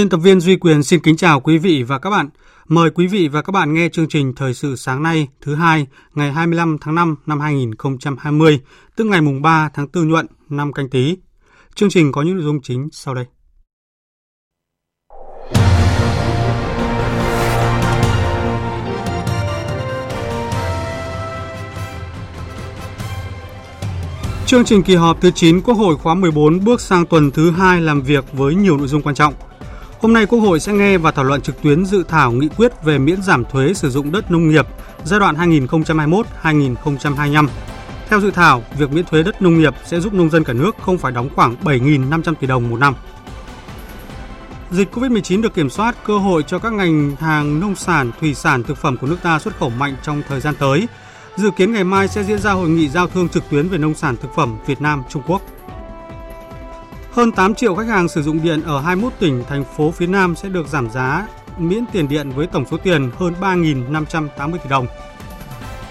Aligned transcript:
Biên 0.00 0.08
tập 0.08 0.16
viên 0.16 0.40
Duy 0.40 0.56
Quyền 0.56 0.82
xin 0.82 1.00
kính 1.00 1.16
chào 1.16 1.40
quý 1.40 1.58
vị 1.58 1.82
và 1.82 1.98
các 1.98 2.10
bạn. 2.10 2.28
Mời 2.68 2.90
quý 2.90 3.06
vị 3.06 3.28
và 3.28 3.42
các 3.42 3.50
bạn 3.50 3.74
nghe 3.74 3.88
chương 3.88 4.08
trình 4.08 4.32
Thời 4.36 4.54
sự 4.54 4.76
sáng 4.76 5.02
nay 5.02 5.28
thứ 5.40 5.54
hai 5.54 5.86
ngày 6.14 6.32
25 6.32 6.78
tháng 6.80 6.94
5 6.94 7.16
năm 7.26 7.40
2020, 7.40 8.60
tức 8.96 9.04
ngày 9.04 9.20
mùng 9.20 9.42
3 9.42 9.70
tháng 9.74 9.86
4 9.94 10.08
nhuận 10.08 10.26
năm 10.48 10.72
canh 10.72 10.88
tí. 10.88 11.16
Chương 11.74 11.90
trình 11.90 12.12
có 12.12 12.22
những 12.22 12.34
nội 12.34 12.44
dung 12.44 12.62
chính 12.62 12.88
sau 12.92 13.14
đây. 13.14 13.24
Chương 24.46 24.64
trình 24.64 24.82
kỳ 24.82 24.94
họp 24.94 25.20
thứ 25.20 25.30
9 25.30 25.60
Quốc 25.60 25.74
hội 25.74 25.96
khóa 25.96 26.14
14 26.14 26.64
bước 26.64 26.80
sang 26.80 27.06
tuần 27.06 27.30
thứ 27.30 27.50
hai 27.50 27.80
làm 27.80 28.02
việc 28.02 28.24
với 28.32 28.54
nhiều 28.54 28.76
nội 28.76 28.88
dung 28.88 29.02
quan 29.02 29.14
trọng– 29.14 29.34
Hôm 30.00 30.12
nay 30.12 30.26
Quốc 30.26 30.38
hội 30.38 30.60
sẽ 30.60 30.72
nghe 30.72 30.98
và 30.98 31.10
thảo 31.10 31.24
luận 31.24 31.40
trực 31.40 31.62
tuyến 31.62 31.84
dự 31.84 32.02
thảo 32.08 32.32
nghị 32.32 32.48
quyết 32.48 32.72
về 32.84 32.98
miễn 32.98 33.22
giảm 33.22 33.44
thuế 33.44 33.74
sử 33.74 33.90
dụng 33.90 34.12
đất 34.12 34.30
nông 34.30 34.48
nghiệp 34.48 34.66
giai 35.04 35.20
đoạn 35.20 35.36
2021-2025. 36.42 37.48
Theo 38.08 38.20
dự 38.20 38.30
thảo, 38.30 38.62
việc 38.78 38.92
miễn 38.92 39.04
thuế 39.04 39.22
đất 39.22 39.42
nông 39.42 39.58
nghiệp 39.58 39.74
sẽ 39.84 40.00
giúp 40.00 40.14
nông 40.14 40.30
dân 40.30 40.44
cả 40.44 40.52
nước 40.52 40.76
không 40.80 40.98
phải 40.98 41.12
đóng 41.12 41.28
khoảng 41.34 41.56
7.500 41.62 42.34
tỷ 42.34 42.46
đồng 42.46 42.70
một 42.70 42.76
năm. 42.76 42.94
Dịch 44.70 44.94
COVID-19 44.94 45.42
được 45.42 45.54
kiểm 45.54 45.70
soát, 45.70 45.96
cơ 46.06 46.18
hội 46.18 46.42
cho 46.46 46.58
các 46.58 46.72
ngành 46.72 47.16
hàng 47.16 47.60
nông 47.60 47.76
sản, 47.76 48.10
thủy 48.20 48.34
sản, 48.34 48.62
thực 48.62 48.76
phẩm 48.76 48.96
của 48.96 49.06
nước 49.06 49.18
ta 49.22 49.38
xuất 49.38 49.58
khẩu 49.58 49.70
mạnh 49.70 49.96
trong 50.02 50.22
thời 50.28 50.40
gian 50.40 50.54
tới. 50.58 50.88
Dự 51.36 51.50
kiến 51.50 51.72
ngày 51.72 51.84
mai 51.84 52.08
sẽ 52.08 52.22
diễn 52.22 52.38
ra 52.38 52.52
hội 52.52 52.68
nghị 52.68 52.88
giao 52.88 53.06
thương 53.06 53.28
trực 53.28 53.50
tuyến 53.50 53.68
về 53.68 53.78
nông 53.78 53.94
sản 53.94 54.16
thực 54.16 54.34
phẩm 54.34 54.56
Việt 54.66 54.80
Nam 54.80 55.02
Trung 55.08 55.22
Quốc. 55.26 55.42
Hơn 57.12 57.32
8 57.32 57.54
triệu 57.54 57.74
khách 57.74 57.86
hàng 57.86 58.08
sử 58.08 58.22
dụng 58.22 58.42
điện 58.42 58.62
ở 58.62 58.80
21 58.80 59.12
tỉnh, 59.18 59.44
thành 59.48 59.64
phố 59.76 59.90
phía 59.90 60.06
Nam 60.06 60.36
sẽ 60.36 60.48
được 60.48 60.68
giảm 60.68 60.90
giá 60.90 61.28
miễn 61.58 61.84
tiền 61.92 62.08
điện 62.08 62.30
với 62.30 62.46
tổng 62.46 62.64
số 62.70 62.76
tiền 62.76 63.10
hơn 63.18 63.34
3.580 63.40 64.58
tỷ 64.58 64.68
đồng. 64.68 64.86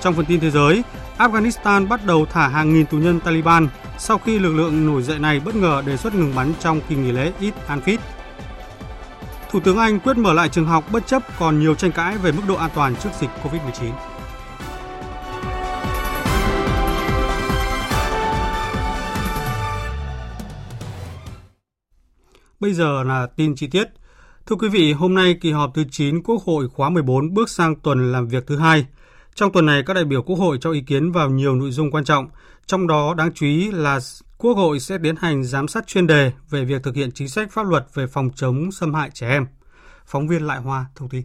Trong 0.02 0.14
phần 0.14 0.26
tin 0.26 0.40
thế 0.40 0.52
giới, 0.52 0.84
Afghanistan 1.18 1.88
bắt 1.88 2.06
đầu 2.06 2.26
thả 2.26 2.48
hàng 2.48 2.74
nghìn 2.74 2.86
tù 2.86 2.98
nhân 2.98 3.20
Taliban 3.20 3.68
sau 3.98 4.18
khi 4.18 4.40
lực 4.40 4.54
lượng 4.54 4.86
nổi 4.88 5.04
dậy 5.04 5.20
này 5.20 5.40
bất 5.40 5.56
ngờ 5.56 5.84
đề 5.86 5.98
xuất 5.98 6.16
ngừng 6.16 6.36
bắn 6.36 6.54
trong 6.60 6.82
kỳ 6.90 6.96
nghỉ 6.96 7.12
lễ 7.12 7.32
Eid 7.40 7.54
al-Fitr. 7.68 7.98
Thủ 9.52 9.60
tướng 9.60 9.78
Anh 9.78 10.00
quyết 10.00 10.18
mở 10.18 10.34
lại 10.34 10.50
trường 10.50 10.66
học 10.66 10.84
bất 10.92 11.08
chấp 11.08 11.24
còn 11.40 11.60
nhiều 11.60 11.76
tranh 11.76 11.92
cãi 11.92 12.18
về 12.18 12.32
mức 12.32 12.42
độ 12.48 12.56
an 12.56 12.70
toàn 12.76 12.96
trước 12.96 13.10
dịch 13.20 13.30
COVID-19. 13.44 14.09
Bây 22.60 22.74
giờ 22.74 23.04
là 23.04 23.28
tin 23.36 23.56
chi 23.56 23.68
tiết. 23.68 23.88
Thưa 24.46 24.56
quý 24.56 24.70
vị, 24.70 24.94
hôm 24.94 25.14
nay 25.14 25.38
kỳ 25.42 25.52
họp 25.52 25.72
thứ 25.74 25.84
9 25.92 26.24
Quốc 26.24 26.44
hội 26.44 26.70
khóa 26.70 26.90
14 26.90 27.34
bước 27.34 27.50
sang 27.50 27.76
tuần 27.76 28.12
làm 28.12 28.28
việc 28.28 28.48
thứ 28.48 28.58
hai. 28.58 28.86
Trong 29.36 29.52
tuần 29.52 29.66
này, 29.66 29.84
các 29.86 29.94
đại 29.94 30.06
biểu 30.06 30.24
Quốc 30.24 30.36
hội 30.36 30.58
cho 30.62 30.72
ý 30.72 30.82
kiến 30.82 31.12
vào 31.12 31.30
nhiều 31.30 31.56
nội 31.56 31.72
dung 31.72 31.92
quan 31.92 32.04
trọng, 32.04 32.30
trong 32.66 32.88
đó 32.88 33.14
đáng 33.14 33.32
chú 33.34 33.46
ý 33.46 33.72
là 33.72 34.00
Quốc 34.38 34.54
hội 34.54 34.80
sẽ 34.80 34.98
tiến 35.04 35.16
hành 35.16 35.44
giám 35.44 35.68
sát 35.68 35.88
chuyên 35.88 36.08
đề 36.08 36.32
về 36.50 36.66
việc 36.66 36.84
thực 36.84 36.96
hiện 36.96 37.12
chính 37.12 37.30
sách 37.30 37.52
pháp 37.52 37.66
luật 37.68 37.86
về 37.94 38.08
phòng 38.08 38.30
chống 38.36 38.72
xâm 38.72 38.94
hại 38.94 39.10
trẻ 39.14 39.30
em. 39.30 39.48
Phóng 40.06 40.28
viên 40.28 40.48
Lại 40.48 40.60
Hoa 40.60 40.86
thông 40.96 41.10
tin. 41.10 41.24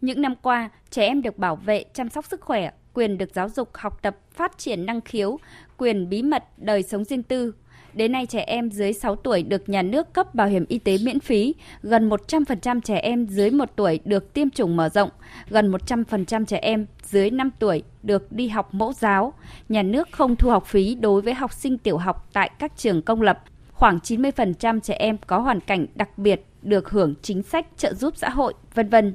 Những 0.00 0.22
năm 0.22 0.34
qua, 0.42 0.70
trẻ 0.90 1.06
em 1.06 1.22
được 1.22 1.38
bảo 1.38 1.56
vệ, 1.56 1.84
chăm 1.94 2.10
sóc 2.10 2.24
sức 2.26 2.40
khỏe, 2.40 2.70
quyền 2.94 3.18
được 3.18 3.34
giáo 3.34 3.48
dục, 3.48 3.70
học 3.74 4.02
tập, 4.02 4.16
phát 4.30 4.58
triển 4.58 4.86
năng 4.86 5.00
khiếu, 5.00 5.38
quyền 5.76 6.08
bí 6.08 6.22
mật, 6.22 6.44
đời 6.56 6.82
sống 6.82 7.04
riêng 7.04 7.22
tư, 7.22 7.54
Đến 7.94 8.12
nay 8.12 8.26
trẻ 8.26 8.40
em 8.40 8.70
dưới 8.70 8.92
6 8.92 9.16
tuổi 9.16 9.42
được 9.42 9.68
nhà 9.68 9.82
nước 9.82 10.12
cấp 10.12 10.34
bảo 10.34 10.46
hiểm 10.46 10.64
y 10.68 10.78
tế 10.78 10.98
miễn 11.02 11.20
phí, 11.20 11.54
gần 11.82 12.08
100% 12.08 12.80
trẻ 12.80 12.96
em 12.96 13.26
dưới 13.26 13.50
1 13.50 13.70
tuổi 13.76 14.00
được 14.04 14.34
tiêm 14.34 14.50
chủng 14.50 14.76
mở 14.76 14.88
rộng, 14.88 15.10
gần 15.48 15.72
100% 15.72 16.44
trẻ 16.44 16.58
em 16.58 16.86
dưới 17.02 17.30
5 17.30 17.50
tuổi 17.58 17.82
được 18.02 18.32
đi 18.32 18.48
học 18.48 18.74
mẫu 18.74 18.92
giáo. 18.92 19.32
Nhà 19.68 19.82
nước 19.82 20.08
không 20.10 20.36
thu 20.36 20.50
học 20.50 20.66
phí 20.66 20.94
đối 20.94 21.22
với 21.22 21.34
học 21.34 21.52
sinh 21.52 21.78
tiểu 21.78 21.98
học 21.98 22.28
tại 22.32 22.50
các 22.58 22.72
trường 22.76 23.02
công 23.02 23.22
lập. 23.22 23.42
Khoảng 23.72 23.98
90% 23.98 24.80
trẻ 24.80 24.94
em 24.94 25.16
có 25.26 25.38
hoàn 25.38 25.60
cảnh 25.60 25.86
đặc 25.94 26.18
biệt 26.18 26.46
được 26.62 26.90
hưởng 26.90 27.14
chính 27.22 27.42
sách 27.42 27.66
trợ 27.76 27.94
giúp 27.94 28.16
xã 28.16 28.28
hội, 28.28 28.54
vân 28.74 28.88
vân. 28.88 29.14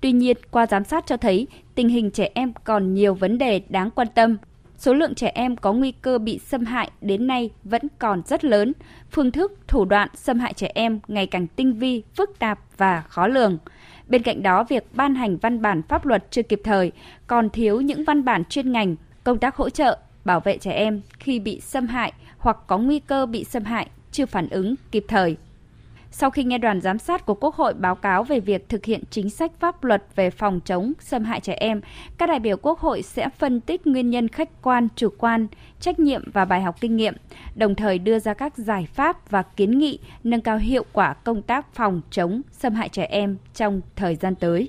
Tuy 0.00 0.12
nhiên, 0.12 0.36
qua 0.50 0.66
giám 0.66 0.84
sát 0.84 1.06
cho 1.06 1.16
thấy 1.16 1.46
tình 1.74 1.88
hình 1.88 2.10
trẻ 2.10 2.30
em 2.34 2.52
còn 2.64 2.94
nhiều 2.94 3.14
vấn 3.14 3.38
đề 3.38 3.60
đáng 3.68 3.90
quan 3.90 4.08
tâm, 4.14 4.36
số 4.78 4.94
lượng 4.94 5.14
trẻ 5.14 5.30
em 5.34 5.56
có 5.56 5.72
nguy 5.72 5.92
cơ 5.92 6.18
bị 6.18 6.38
xâm 6.38 6.64
hại 6.64 6.90
đến 7.00 7.26
nay 7.26 7.50
vẫn 7.64 7.82
còn 7.98 8.22
rất 8.26 8.44
lớn. 8.44 8.72
Phương 9.10 9.30
thức, 9.30 9.52
thủ 9.68 9.84
đoạn 9.84 10.08
xâm 10.14 10.38
hại 10.38 10.52
trẻ 10.52 10.70
em 10.74 11.00
ngày 11.08 11.26
càng 11.26 11.46
tinh 11.46 11.72
vi, 11.72 12.02
phức 12.14 12.38
tạp 12.38 12.58
và 12.76 13.02
khó 13.08 13.26
lường. 13.26 13.58
Bên 14.08 14.22
cạnh 14.22 14.42
đó, 14.42 14.64
việc 14.64 14.84
ban 14.92 15.14
hành 15.14 15.36
văn 15.36 15.62
bản 15.62 15.82
pháp 15.82 16.06
luật 16.06 16.30
chưa 16.30 16.42
kịp 16.42 16.60
thời, 16.64 16.92
còn 17.26 17.50
thiếu 17.50 17.80
những 17.80 18.04
văn 18.04 18.24
bản 18.24 18.44
chuyên 18.44 18.72
ngành, 18.72 18.96
công 19.24 19.38
tác 19.38 19.56
hỗ 19.56 19.70
trợ, 19.70 19.98
bảo 20.24 20.40
vệ 20.40 20.58
trẻ 20.58 20.72
em 20.72 21.00
khi 21.18 21.40
bị 21.40 21.60
xâm 21.60 21.86
hại 21.86 22.12
hoặc 22.38 22.56
có 22.66 22.78
nguy 22.78 23.00
cơ 23.00 23.26
bị 23.26 23.44
xâm 23.44 23.64
hại 23.64 23.88
chưa 24.12 24.26
phản 24.26 24.48
ứng 24.48 24.74
kịp 24.90 25.04
thời. 25.08 25.36
Sau 26.16 26.30
khi 26.30 26.44
nghe 26.44 26.58
đoàn 26.58 26.80
giám 26.80 26.98
sát 26.98 27.26
của 27.26 27.34
Quốc 27.34 27.54
hội 27.54 27.74
báo 27.74 27.94
cáo 27.94 28.24
về 28.24 28.40
việc 28.40 28.68
thực 28.68 28.84
hiện 28.84 29.02
chính 29.10 29.30
sách 29.30 29.52
pháp 29.60 29.84
luật 29.84 30.04
về 30.16 30.30
phòng 30.30 30.60
chống 30.64 30.92
xâm 31.00 31.24
hại 31.24 31.40
trẻ 31.40 31.52
em, 31.52 31.80
các 32.18 32.28
đại 32.28 32.40
biểu 32.40 32.56
Quốc 32.56 32.78
hội 32.78 33.02
sẽ 33.02 33.28
phân 33.38 33.60
tích 33.60 33.86
nguyên 33.86 34.10
nhân 34.10 34.28
khách 34.28 34.62
quan, 34.62 34.88
chủ 34.96 35.08
quan, 35.18 35.46
trách 35.80 35.98
nhiệm 35.98 36.30
và 36.32 36.44
bài 36.44 36.62
học 36.62 36.76
kinh 36.80 36.96
nghiệm, 36.96 37.14
đồng 37.54 37.74
thời 37.74 37.98
đưa 37.98 38.18
ra 38.18 38.34
các 38.34 38.56
giải 38.56 38.88
pháp 38.94 39.30
và 39.30 39.42
kiến 39.42 39.78
nghị 39.78 39.98
nâng 40.24 40.40
cao 40.40 40.58
hiệu 40.58 40.84
quả 40.92 41.14
công 41.14 41.42
tác 41.42 41.74
phòng 41.74 42.00
chống 42.10 42.42
xâm 42.52 42.74
hại 42.74 42.88
trẻ 42.88 43.04
em 43.04 43.36
trong 43.54 43.80
thời 43.96 44.16
gian 44.16 44.34
tới. 44.34 44.68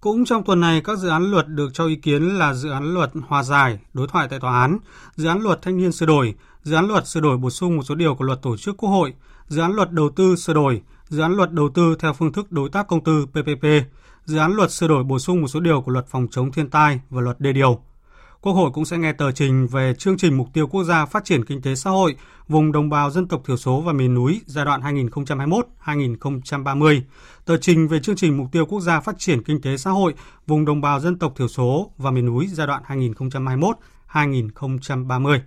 Cũng 0.00 0.24
trong 0.24 0.44
tuần 0.44 0.60
này, 0.60 0.80
các 0.84 0.98
dự 0.98 1.08
án 1.08 1.30
luật 1.30 1.48
được 1.48 1.68
cho 1.72 1.86
ý 1.86 1.96
kiến 1.96 2.22
là 2.38 2.54
dự 2.54 2.70
án 2.70 2.94
luật 2.94 3.10
hòa 3.28 3.42
giải, 3.42 3.78
đối 3.94 4.08
thoại 4.08 4.26
tại 4.30 4.40
tòa 4.40 4.60
án, 4.60 4.78
dự 5.14 5.28
án 5.28 5.40
luật 5.40 5.62
thanh 5.62 5.78
niên 5.78 5.92
sửa 5.92 6.06
đổi, 6.06 6.34
dự 6.62 6.74
án 6.74 6.88
luật 6.88 7.06
sửa 7.06 7.20
đổi 7.20 7.36
bổ 7.36 7.50
sung 7.50 7.76
một 7.76 7.82
số 7.82 7.94
điều 7.94 8.14
của 8.14 8.24
luật 8.24 8.42
tổ 8.42 8.56
chức 8.56 8.76
Quốc 8.76 8.90
hội, 8.90 9.14
dự 9.48 9.60
án 9.60 9.72
luật 9.72 9.92
đầu 9.92 10.10
tư 10.16 10.36
sửa 10.36 10.54
đổi, 10.54 10.82
dự 11.08 11.20
án 11.20 11.32
luật 11.32 11.52
đầu 11.52 11.68
tư 11.74 11.96
theo 11.98 12.12
phương 12.12 12.32
thức 12.32 12.52
đối 12.52 12.68
tác 12.68 12.86
công 12.88 13.04
tư 13.04 13.26
PPP, 13.26 13.66
dự 14.24 14.38
án 14.38 14.52
luật 14.52 14.70
sửa 14.70 14.88
đổi 14.88 15.04
bổ 15.04 15.18
sung 15.18 15.40
một 15.40 15.48
số 15.48 15.60
điều 15.60 15.80
của 15.80 15.92
luật 15.92 16.06
phòng 16.08 16.26
chống 16.30 16.52
thiên 16.52 16.70
tai 16.70 17.00
và 17.10 17.20
luật 17.20 17.40
đê 17.40 17.52
điều. 17.52 17.80
Quốc 18.40 18.52
hội 18.52 18.70
cũng 18.74 18.84
sẽ 18.84 18.98
nghe 18.98 19.12
tờ 19.12 19.32
trình 19.32 19.66
về 19.66 19.94
chương 19.98 20.16
trình 20.16 20.36
mục 20.36 20.48
tiêu 20.52 20.66
quốc 20.66 20.84
gia 20.84 21.06
phát 21.06 21.24
triển 21.24 21.44
kinh 21.44 21.62
tế 21.62 21.74
xã 21.74 21.90
hội 21.90 22.16
vùng 22.48 22.72
đồng 22.72 22.88
bào 22.88 23.10
dân 23.10 23.28
tộc 23.28 23.42
thiểu 23.46 23.56
số 23.56 23.80
và 23.80 23.92
miền 23.92 24.14
núi 24.14 24.40
giai 24.46 24.64
đoạn 24.64 24.80
2021-2030, 25.84 27.00
tờ 27.44 27.56
trình 27.56 27.88
về 27.88 28.00
chương 28.00 28.16
trình 28.16 28.36
mục 28.36 28.46
tiêu 28.52 28.66
quốc 28.66 28.80
gia 28.80 29.00
phát 29.00 29.18
triển 29.18 29.42
kinh 29.42 29.60
tế 29.60 29.76
xã 29.76 29.90
hội 29.90 30.14
vùng 30.46 30.64
đồng 30.64 30.80
bào 30.80 31.00
dân 31.00 31.18
tộc 31.18 31.32
thiểu 31.36 31.48
số 31.48 31.90
và 31.98 32.10
miền 32.10 32.26
núi 32.26 32.46
giai 32.52 32.66
đoạn 32.66 32.82
2021-2030. 34.12 35.40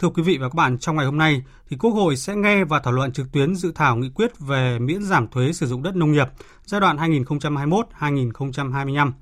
Thưa 0.00 0.08
quý 0.08 0.22
vị 0.22 0.38
và 0.38 0.48
các 0.48 0.54
bạn, 0.54 0.78
trong 0.78 0.96
ngày 0.96 1.04
hôm 1.04 1.18
nay 1.18 1.42
thì 1.68 1.76
Quốc 1.76 1.90
hội 1.90 2.16
sẽ 2.16 2.34
nghe 2.34 2.64
và 2.64 2.80
thảo 2.80 2.92
luận 2.92 3.12
trực 3.12 3.32
tuyến 3.32 3.54
dự 3.54 3.72
thảo 3.74 3.96
nghị 3.96 4.08
quyết 4.14 4.38
về 4.38 4.78
miễn 4.78 5.02
giảm 5.02 5.28
thuế 5.28 5.52
sử 5.52 5.66
dụng 5.66 5.82
đất 5.82 5.96
nông 5.96 6.12
nghiệp 6.12 6.26
giai 6.64 6.80
đoạn 6.80 6.96
2021-2025. 6.96 9.12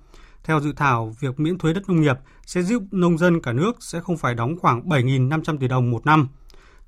Theo 0.45 0.61
dự 0.61 0.73
thảo, 0.73 1.15
việc 1.21 1.41
miễn 1.41 1.59
thuế 1.59 1.73
đất 1.73 1.89
nông 1.89 2.01
nghiệp 2.01 2.17
sẽ 2.47 2.63
giúp 2.63 2.83
nông 2.91 3.19
dân 3.19 3.43
cả 3.43 3.53
nước 3.53 3.73
sẽ 3.81 4.01
không 4.01 4.17
phải 4.17 4.35
đóng 4.35 4.59
khoảng 4.59 4.89
7.500 4.89 5.59
tỷ 5.59 5.69
đồng 5.69 5.91
một 5.91 6.07
năm. 6.07 6.29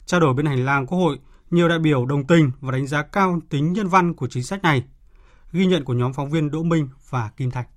Trao 0.06 0.20
đổi 0.20 0.34
bên 0.34 0.46
hành 0.46 0.64
lang 0.64 0.86
Quốc 0.86 0.98
hội, 0.98 1.18
nhiều 1.50 1.68
đại 1.68 1.78
biểu 1.78 2.06
đồng 2.06 2.26
tình 2.26 2.50
và 2.60 2.72
đánh 2.72 2.86
giá 2.86 3.02
cao 3.02 3.40
tính 3.48 3.72
nhân 3.72 3.88
văn 3.88 4.14
của 4.14 4.28
chính 4.28 4.42
sách 4.42 4.62
này. 4.62 4.84
Ghi 5.52 5.66
nhận 5.66 5.84
của 5.84 5.94
nhóm 5.94 6.12
phóng 6.12 6.30
viên 6.30 6.50
Đỗ 6.50 6.62
Minh 6.62 6.88
và 7.10 7.30
Kim 7.36 7.50
Thạch 7.50 7.68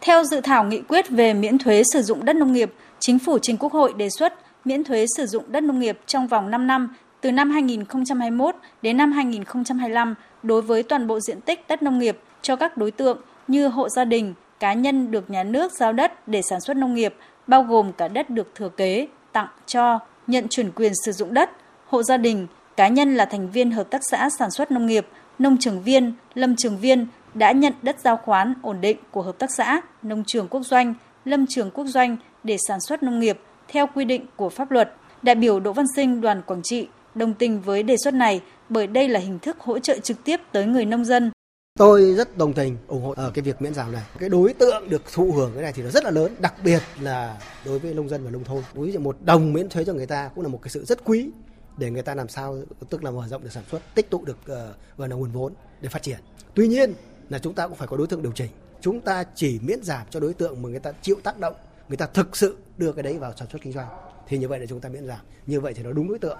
Theo 0.00 0.24
dự 0.24 0.40
thảo 0.40 0.64
nghị 0.64 0.82
quyết 0.88 1.10
về 1.10 1.34
miễn 1.34 1.58
thuế 1.58 1.82
sử 1.92 2.02
dụng 2.02 2.24
đất 2.24 2.36
nông 2.36 2.52
nghiệp, 2.52 2.72
Chính 3.00 3.18
phủ 3.18 3.38
trình 3.38 3.56
Quốc 3.56 3.72
hội 3.72 3.92
đề 3.96 4.10
xuất 4.10 4.34
miễn 4.64 4.84
thuế 4.84 5.06
sử 5.16 5.26
dụng 5.26 5.44
đất 5.48 5.60
nông 5.62 5.78
nghiệp 5.78 5.98
trong 6.06 6.26
vòng 6.26 6.50
5 6.50 6.66
năm 6.66 6.94
từ 7.20 7.32
năm 7.32 7.50
2021 7.50 8.54
đến 8.82 8.96
năm 8.96 9.12
2025 9.12 10.14
đối 10.42 10.62
với 10.62 10.82
toàn 10.82 11.06
bộ 11.06 11.20
diện 11.20 11.40
tích 11.40 11.64
đất 11.68 11.82
nông 11.82 11.98
nghiệp 11.98 12.18
cho 12.42 12.56
các 12.56 12.76
đối 12.76 12.90
tượng 12.90 13.18
như 13.48 13.68
hộ 13.68 13.88
gia 13.88 14.04
đình, 14.04 14.34
cá 14.60 14.72
nhân 14.72 15.10
được 15.10 15.30
nhà 15.30 15.42
nước 15.42 15.72
giao 15.72 15.92
đất 15.92 16.28
để 16.28 16.42
sản 16.42 16.60
xuất 16.60 16.76
nông 16.76 16.94
nghiệp, 16.94 17.14
bao 17.46 17.62
gồm 17.62 17.92
cả 17.92 18.08
đất 18.08 18.30
được 18.30 18.54
thừa 18.54 18.68
kế, 18.68 19.08
tặng 19.32 19.48
cho, 19.66 19.98
nhận 20.26 20.48
chuyển 20.48 20.70
quyền 20.70 20.92
sử 21.04 21.12
dụng 21.12 21.34
đất, 21.34 21.50
hộ 21.86 22.02
gia 22.02 22.16
đình, 22.16 22.46
cá 22.76 22.88
nhân 22.88 23.14
là 23.14 23.24
thành 23.24 23.50
viên 23.50 23.70
hợp 23.70 23.90
tác 23.90 24.00
xã 24.10 24.30
sản 24.38 24.50
xuất 24.50 24.70
nông 24.70 24.86
nghiệp, 24.86 25.06
nông 25.38 25.56
trường 25.56 25.82
viên, 25.82 26.12
lâm 26.34 26.56
trường 26.56 26.78
viên 26.78 27.06
đã 27.34 27.52
nhận 27.52 27.72
đất 27.82 28.00
giao 28.00 28.16
khoán 28.16 28.54
ổn 28.62 28.80
định 28.80 28.96
của 29.10 29.22
hợp 29.22 29.38
tác 29.38 29.50
xã, 29.50 29.80
nông 30.02 30.24
trường 30.26 30.48
quốc 30.48 30.62
doanh, 30.62 30.94
lâm 31.24 31.46
trường 31.46 31.70
quốc 31.70 31.84
doanh 31.84 32.16
để 32.44 32.56
sản 32.68 32.80
xuất 32.80 33.02
nông 33.02 33.20
nghiệp 33.20 33.40
theo 33.68 33.86
quy 33.94 34.04
định 34.04 34.26
của 34.36 34.48
pháp 34.48 34.70
luật. 34.70 34.92
Đại 35.22 35.34
biểu 35.34 35.60
Đỗ 35.60 35.72
Văn 35.72 35.86
Sinh 35.96 36.20
đoàn 36.20 36.42
Quảng 36.46 36.62
Trị 36.64 36.88
đồng 37.14 37.34
tình 37.34 37.60
với 37.60 37.82
đề 37.82 37.96
xuất 38.04 38.14
này 38.14 38.40
bởi 38.68 38.86
đây 38.86 39.08
là 39.08 39.20
hình 39.20 39.38
thức 39.38 39.60
hỗ 39.60 39.78
trợ 39.78 39.98
trực 39.98 40.24
tiếp 40.24 40.40
tới 40.52 40.66
người 40.66 40.84
nông 40.84 41.04
dân. 41.04 41.30
Tôi 41.78 42.14
rất 42.14 42.38
đồng 42.38 42.52
tình 42.52 42.76
ủng 42.86 43.02
hộ 43.02 43.14
ở 43.16 43.30
cái 43.34 43.42
việc 43.42 43.62
miễn 43.62 43.74
giảm 43.74 43.92
này. 43.92 44.02
Cái 44.18 44.28
đối 44.28 44.52
tượng 44.52 44.88
được 44.88 45.02
thụ 45.12 45.32
hưởng 45.32 45.50
cái 45.54 45.62
này 45.62 45.72
thì 45.72 45.82
nó 45.82 45.90
rất 45.90 46.04
là 46.04 46.10
lớn, 46.10 46.34
đặc 46.38 46.54
biệt 46.64 46.82
là 47.00 47.36
đối 47.64 47.78
với 47.78 47.94
nông 47.94 48.08
dân 48.08 48.24
và 48.24 48.30
nông 48.30 48.44
thôn. 48.44 48.62
Ví 48.72 48.92
dụ 48.92 49.00
một 49.00 49.16
đồng 49.24 49.52
miễn 49.52 49.68
thuế 49.68 49.84
cho 49.84 49.92
người 49.92 50.06
ta 50.06 50.30
cũng 50.34 50.44
là 50.44 50.48
một 50.48 50.58
cái 50.62 50.70
sự 50.70 50.84
rất 50.84 51.04
quý 51.04 51.30
để 51.78 51.90
người 51.90 52.02
ta 52.02 52.14
làm 52.14 52.28
sao 52.28 52.58
tức 52.90 53.04
là 53.04 53.10
mở 53.10 53.28
rộng 53.28 53.42
được 53.42 53.52
sản 53.52 53.64
xuất, 53.70 53.94
tích 53.94 54.10
tụ 54.10 54.24
được 54.24 54.38
uh, 54.52 54.58
và 54.96 55.06
là 55.06 55.16
nguồn 55.16 55.30
vốn 55.30 55.52
để 55.80 55.88
phát 55.88 56.02
triển. 56.02 56.18
Tuy 56.54 56.68
nhiên 56.68 56.94
là 57.28 57.38
chúng 57.38 57.54
ta 57.54 57.68
cũng 57.68 57.76
phải 57.76 57.88
có 57.88 57.96
đối 57.96 58.06
tượng 58.06 58.22
điều 58.22 58.32
chỉnh. 58.32 58.50
Chúng 58.80 59.00
ta 59.00 59.24
chỉ 59.34 59.58
miễn 59.62 59.82
giảm 59.82 60.06
cho 60.10 60.20
đối 60.20 60.34
tượng 60.34 60.62
mà 60.62 60.68
người 60.68 60.80
ta 60.80 60.92
chịu 61.02 61.16
tác 61.22 61.38
động, 61.38 61.54
người 61.90 61.96
ta 61.96 62.06
thực 62.06 62.36
sự 62.36 62.56
đưa 62.76 62.92
cái 62.92 63.02
đấy 63.02 63.18
vào 63.18 63.32
sản 63.36 63.48
xuất 63.52 63.62
kinh 63.62 63.72
doanh. 63.72 63.86
Thì 64.28 64.38
như 64.38 64.48
vậy 64.48 64.58
là 64.58 64.66
chúng 64.68 64.80
ta 64.80 64.88
miễn 64.88 65.06
giảm. 65.06 65.18
Như 65.46 65.60
vậy 65.60 65.74
thì 65.76 65.82
nó 65.82 65.92
đúng 65.92 66.08
đối 66.08 66.18
tượng. 66.18 66.38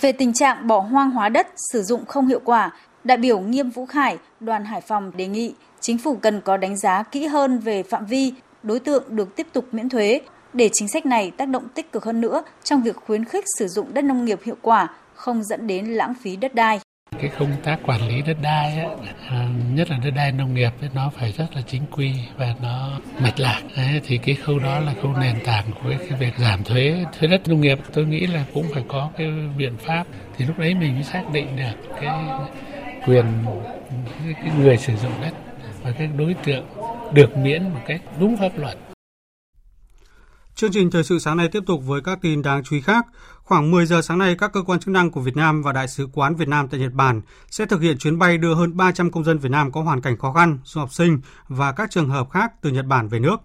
Về 0.00 0.12
tình 0.12 0.32
trạng 0.32 0.66
bỏ 0.66 0.78
hoang 0.80 1.10
hóa 1.10 1.28
đất 1.28 1.46
sử 1.72 1.82
dụng 1.82 2.06
không 2.06 2.26
hiệu 2.26 2.40
quả, 2.44 2.72
đại 3.04 3.18
biểu 3.18 3.40
Nghiêm 3.40 3.70
Vũ 3.70 3.86
Khải, 3.86 4.18
đoàn 4.40 4.64
Hải 4.64 4.80
Phòng 4.80 5.16
đề 5.16 5.26
nghị 5.26 5.54
chính 5.80 5.98
phủ 5.98 6.16
cần 6.16 6.40
có 6.40 6.56
đánh 6.56 6.76
giá 6.76 7.02
kỹ 7.02 7.26
hơn 7.26 7.58
về 7.58 7.82
phạm 7.82 8.06
vi, 8.06 8.32
đối 8.62 8.80
tượng 8.80 9.04
được 9.08 9.36
tiếp 9.36 9.46
tục 9.52 9.64
miễn 9.72 9.88
thuế 9.88 10.20
để 10.52 10.70
chính 10.72 10.88
sách 10.88 11.06
này 11.06 11.30
tác 11.30 11.48
động 11.48 11.68
tích 11.74 11.92
cực 11.92 12.04
hơn 12.04 12.20
nữa 12.20 12.42
trong 12.64 12.82
việc 12.82 12.96
khuyến 12.96 13.24
khích 13.24 13.44
sử 13.58 13.68
dụng 13.68 13.94
đất 13.94 14.04
nông 14.04 14.24
nghiệp 14.24 14.40
hiệu 14.44 14.56
quả, 14.62 14.88
không 15.14 15.44
dẫn 15.44 15.66
đến 15.66 15.86
lãng 15.86 16.14
phí 16.22 16.36
đất 16.36 16.54
đai. 16.54 16.80
Cái 17.20 17.30
công 17.38 17.52
tác 17.62 17.78
quản 17.84 18.08
lý 18.08 18.22
đất 18.22 18.36
đai, 18.42 18.78
ấy, 18.78 18.96
à, 19.28 19.48
nhất 19.70 19.90
là 19.90 19.98
đất 20.04 20.10
đai 20.10 20.32
nông 20.32 20.54
nghiệp, 20.54 20.70
ấy, 20.80 20.90
nó 20.94 21.10
phải 21.18 21.32
rất 21.32 21.46
là 21.54 21.62
chính 21.62 21.82
quy 21.90 22.14
và 22.36 22.54
nó 22.62 23.00
mạch 23.18 23.40
lạc. 23.40 23.60
Đấy, 23.76 24.00
thì 24.04 24.18
cái 24.18 24.34
khâu 24.34 24.58
đó 24.58 24.80
là 24.80 24.94
khâu 25.02 25.12
nền 25.12 25.36
tảng 25.44 25.64
của 25.72 25.92
cái 26.08 26.18
việc 26.18 26.32
giảm 26.38 26.64
thuế 26.64 27.04
thuế 27.18 27.28
đất 27.28 27.48
nông 27.48 27.60
nghiệp. 27.60 27.78
Tôi 27.92 28.04
nghĩ 28.04 28.26
là 28.26 28.44
cũng 28.54 28.66
phải 28.74 28.84
có 28.88 29.10
cái 29.16 29.32
biện 29.56 29.76
pháp. 29.76 30.04
Thì 30.36 30.44
lúc 30.44 30.58
đấy 30.58 30.74
mình 30.74 30.94
mới 30.94 31.02
xác 31.02 31.22
định 31.32 31.56
được 31.56 31.94
cái 32.00 32.24
quyền 33.06 33.24
cái 34.18 34.52
người 34.58 34.76
sử 34.76 34.96
dụng 34.96 35.12
đất 35.22 35.32
và 35.82 35.92
các 35.92 36.08
đối 36.16 36.34
tượng 36.34 36.64
được 37.12 37.36
miễn 37.36 37.62
một 37.62 37.80
cách 37.86 38.00
đúng 38.20 38.36
pháp 38.36 38.58
luật. 38.58 38.78
Chương 40.54 40.72
trình 40.72 40.90
thời 40.90 41.04
sự 41.04 41.18
sáng 41.18 41.36
nay 41.36 41.48
tiếp 41.52 41.62
tục 41.66 41.80
với 41.86 42.00
các 42.04 42.18
tin 42.22 42.42
đáng 42.42 42.62
chú 42.64 42.76
ý 42.76 42.82
khác. 42.82 43.06
Khoảng 43.44 43.70
10 43.70 43.86
giờ 43.86 44.02
sáng 44.02 44.18
nay, 44.18 44.36
các 44.38 44.52
cơ 44.52 44.62
quan 44.62 44.80
chức 44.80 44.88
năng 44.88 45.10
của 45.10 45.20
Việt 45.20 45.36
Nam 45.36 45.62
và 45.62 45.72
Đại 45.72 45.88
sứ 45.88 46.08
quán 46.12 46.34
Việt 46.36 46.48
Nam 46.48 46.68
tại 46.68 46.80
Nhật 46.80 46.92
Bản 46.92 47.20
sẽ 47.50 47.66
thực 47.66 47.80
hiện 47.80 47.98
chuyến 47.98 48.18
bay 48.18 48.38
đưa 48.38 48.54
hơn 48.54 48.76
300 48.76 49.10
công 49.10 49.24
dân 49.24 49.38
Việt 49.38 49.48
Nam 49.48 49.72
có 49.72 49.82
hoàn 49.82 50.00
cảnh 50.00 50.18
khó 50.18 50.32
khăn, 50.32 50.58
du 50.64 50.80
học 50.80 50.92
sinh 50.92 51.20
và 51.48 51.72
các 51.72 51.90
trường 51.90 52.08
hợp 52.08 52.30
khác 52.30 52.52
từ 52.62 52.70
Nhật 52.70 52.86
Bản 52.86 53.08
về 53.08 53.18
nước. 53.18 53.36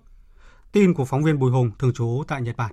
Tin 0.71 0.93
của 0.93 1.05
phóng 1.05 1.23
viên 1.23 1.39
Bùi 1.39 1.51
Hùng, 1.51 1.71
thường 1.79 1.93
trú 1.93 2.23
tại 2.27 2.41
Nhật 2.41 2.57
Bản. 2.57 2.71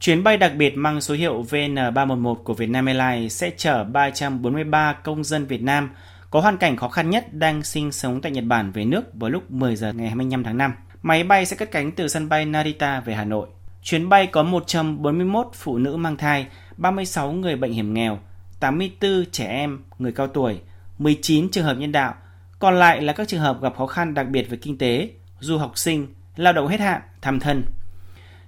Chuyến 0.00 0.24
bay 0.24 0.36
đặc 0.36 0.52
biệt 0.56 0.76
mang 0.76 1.00
số 1.00 1.14
hiệu 1.14 1.44
VN311 1.50 2.34
của 2.34 2.54
Vietnam 2.54 2.86
Airlines 2.86 3.32
sẽ 3.32 3.50
chở 3.56 3.84
343 3.84 4.92
công 4.92 5.24
dân 5.24 5.46
Việt 5.46 5.62
Nam 5.62 5.90
có 6.30 6.40
hoàn 6.40 6.56
cảnh 6.56 6.76
khó 6.76 6.88
khăn 6.88 7.10
nhất 7.10 7.34
đang 7.34 7.62
sinh 7.62 7.92
sống 7.92 8.20
tại 8.20 8.32
Nhật 8.32 8.44
Bản 8.44 8.72
về 8.72 8.84
nước 8.84 9.02
vào 9.14 9.30
lúc 9.30 9.50
10 9.50 9.76
giờ 9.76 9.92
ngày 9.92 10.06
25 10.06 10.44
tháng 10.44 10.58
5. 10.58 10.72
Máy 11.02 11.24
bay 11.24 11.46
sẽ 11.46 11.56
cất 11.56 11.70
cánh 11.70 11.92
từ 11.92 12.08
sân 12.08 12.28
bay 12.28 12.44
Narita 12.44 13.00
về 13.00 13.14
Hà 13.14 13.24
Nội. 13.24 13.48
Chuyến 13.82 14.08
bay 14.08 14.26
có 14.26 14.42
141 14.42 15.48
phụ 15.54 15.78
nữ 15.78 15.96
mang 15.96 16.16
thai, 16.16 16.46
36 16.76 17.32
người 17.32 17.56
bệnh 17.56 17.72
hiểm 17.72 17.94
nghèo, 17.94 18.18
84 18.60 19.24
trẻ 19.32 19.46
em, 19.46 19.84
người 19.98 20.12
cao 20.12 20.26
tuổi, 20.26 20.60
19 20.98 21.50
trường 21.50 21.64
hợp 21.64 21.74
nhân 21.74 21.92
đạo, 21.92 22.14
còn 22.58 22.74
lại 22.74 23.02
là 23.02 23.12
các 23.12 23.28
trường 23.28 23.40
hợp 23.40 23.62
gặp 23.62 23.76
khó 23.76 23.86
khăn 23.86 24.14
đặc 24.14 24.28
biệt 24.28 24.50
về 24.50 24.58
kinh 24.62 24.78
tế, 24.78 25.10
du 25.40 25.58
học 25.58 25.78
sinh, 25.78 26.14
lao 26.36 26.52
động 26.52 26.68
hết 26.68 26.80
hạn, 26.80 27.00
thăm 27.20 27.40
thân. 27.40 27.64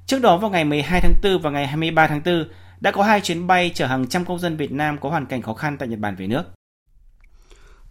Trước 0.07 0.23
đó 0.23 0.37
vào 0.37 0.51
ngày 0.51 0.65
12 0.65 1.01
tháng 1.01 1.15
4 1.23 1.43
và 1.43 1.51
ngày 1.51 1.67
23 1.67 2.07
tháng 2.07 2.23
4 2.25 2.45
đã 2.81 2.91
có 2.91 3.03
hai 3.03 3.21
chuyến 3.21 3.47
bay 3.47 3.71
chở 3.75 3.87
hàng 3.87 4.07
trăm 4.07 4.25
công 4.25 4.39
dân 4.39 4.57
Việt 4.57 4.73
Nam 4.73 4.99
có 4.99 5.11
hoàn 5.11 5.27
cảnh 5.27 5.43
khó 5.43 5.55
khăn 5.55 5.77
tại 5.79 5.89
Nhật 5.89 5.99
Bản 5.99 6.17
về 6.17 6.27
nước. 6.27 6.43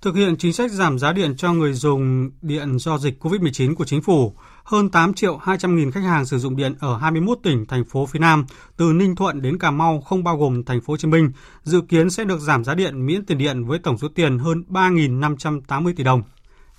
Thực 0.02 0.16
hiện 0.16 0.38
chính 0.38 0.54
sách 0.54 0.72
giảm 0.72 1.00
giá 1.00 1.14
điện 1.14 1.36
cho 1.38 1.54
người 1.54 1.74
dùng 1.74 2.32
điện 2.42 2.80
do 2.80 2.98
dịch 2.98 3.24
COVID-19 3.24 3.76
của 3.76 3.86
chính 3.86 4.02
phủ, 4.02 4.34
hơn 4.64 4.90
8 4.90 5.14
triệu 5.14 5.38
200 5.38 5.76
nghìn 5.76 5.92
khách 5.92 6.04
hàng 6.04 6.26
sử 6.26 6.40
dụng 6.40 6.56
điện 6.56 6.76
ở 6.80 6.98
21 6.98 7.38
tỉnh, 7.44 7.66
thành 7.66 7.86
phố 7.86 8.06
phía 8.06 8.20
Nam, 8.20 8.46
từ 8.78 8.94
Ninh 8.94 9.16
Thuận 9.16 9.42
đến 9.42 9.58
Cà 9.58 9.72
Mau 9.72 10.02
không 10.02 10.24
bao 10.24 10.38
gồm 10.38 10.64
thành 10.64 10.82
phố 10.82 10.94
Hồ 10.94 10.98
Chí 10.98 11.08
Minh, 11.08 11.32
dự 11.64 11.82
kiến 11.82 12.10
sẽ 12.10 12.24
được 12.24 12.40
giảm 12.40 12.64
giá 12.64 12.76
điện 12.76 13.06
miễn 13.06 13.26
tiền 13.26 13.38
điện 13.38 13.66
với 13.66 13.80
tổng 13.80 13.98
số 13.98 14.08
tiền 14.16 14.40
hơn 14.40 14.64
3.580 14.70 15.94
tỷ 15.96 16.04
đồng. 16.04 16.24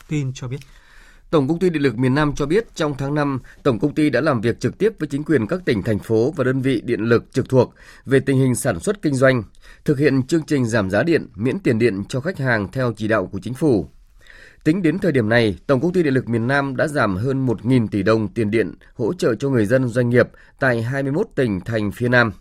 Tin 0.08 0.32
cho 0.34 0.48
biết. 0.48 0.60
Tổng 1.32 1.48
công 1.48 1.58
ty 1.58 1.70
Điện 1.70 1.82
lực 1.82 1.98
miền 1.98 2.14
Nam 2.14 2.32
cho 2.34 2.46
biết 2.46 2.74
trong 2.74 2.94
tháng 2.98 3.14
5, 3.14 3.38
tổng 3.62 3.78
công 3.78 3.94
ty 3.94 4.10
đã 4.10 4.20
làm 4.20 4.40
việc 4.40 4.60
trực 4.60 4.78
tiếp 4.78 4.92
với 4.98 5.08
chính 5.08 5.24
quyền 5.24 5.46
các 5.46 5.60
tỉnh, 5.64 5.82
thành 5.82 5.98
phố 5.98 6.32
và 6.36 6.44
đơn 6.44 6.60
vị 6.60 6.80
điện 6.84 7.00
lực 7.00 7.32
trực 7.32 7.48
thuộc 7.48 7.74
về 8.06 8.20
tình 8.20 8.38
hình 8.38 8.54
sản 8.54 8.80
xuất 8.80 9.02
kinh 9.02 9.14
doanh, 9.14 9.42
thực 9.84 9.98
hiện 9.98 10.22
chương 10.22 10.42
trình 10.46 10.66
giảm 10.66 10.90
giá 10.90 11.02
điện, 11.02 11.28
miễn 11.34 11.58
tiền 11.58 11.78
điện 11.78 12.04
cho 12.08 12.20
khách 12.20 12.38
hàng 12.38 12.68
theo 12.72 12.92
chỉ 12.96 13.08
đạo 13.08 13.26
của 13.26 13.38
chính 13.42 13.54
phủ. 13.54 13.88
Tính 14.64 14.82
đến 14.82 14.98
thời 14.98 15.12
điểm 15.12 15.28
này, 15.28 15.58
Tổng 15.66 15.80
công 15.80 15.92
ty 15.92 16.02
Điện 16.02 16.14
lực 16.14 16.28
miền 16.28 16.46
Nam 16.46 16.76
đã 16.76 16.88
giảm 16.88 17.16
hơn 17.16 17.46
1.000 17.46 17.88
tỷ 17.88 18.02
đồng 18.02 18.28
tiền 18.28 18.50
điện 18.50 18.74
hỗ 18.94 19.14
trợ 19.14 19.34
cho 19.34 19.48
người 19.48 19.66
dân 19.66 19.88
doanh 19.88 20.10
nghiệp 20.10 20.28
tại 20.60 20.82
21 20.82 21.26
tỉnh 21.34 21.60
thành 21.60 21.92
phía 21.92 22.08
Nam. 22.08 22.32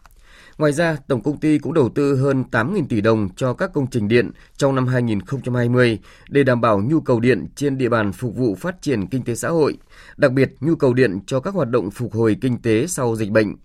Ngoài 0.62 0.74
ra, 0.74 0.98
Tổng 1.08 1.22
công 1.24 1.38
ty 1.38 1.58
cũng 1.58 1.74
đầu 1.74 1.90
tư 1.90 2.16
hơn 2.16 2.44
8.000 2.52 2.86
tỷ 2.90 3.02
đồng 3.02 3.30
cho 3.36 3.54
các 3.54 3.74
công 3.74 3.88
trình 3.88 4.08
điện 4.08 4.32
trong 4.58 4.76
năm 4.76 4.88
2020 4.88 6.00
để 6.30 6.44
đảm 6.44 6.62
bảo 6.62 6.82
nhu 6.82 7.02
cầu 7.02 7.20
điện 7.20 7.48
trên 7.56 7.78
địa 7.78 7.90
bàn 7.90 8.12
phục 8.14 8.36
vụ 8.36 8.56
phát 8.56 8.82
triển 8.82 9.08
kinh 9.08 9.24
tế 9.24 9.36
xã 9.36 9.50
hội, 9.50 9.78
đặc 10.18 10.32
biệt 10.32 10.52
nhu 10.60 10.76
cầu 10.76 10.94
điện 10.94 11.20
cho 11.28 11.40
các 11.40 11.54
hoạt 11.54 11.70
động 11.70 11.92
phục 11.92 12.14
hồi 12.14 12.38
kinh 12.42 12.62
tế 12.62 12.88
sau 12.88 13.16
dịch 13.16 13.32
bệnh. 13.32 13.56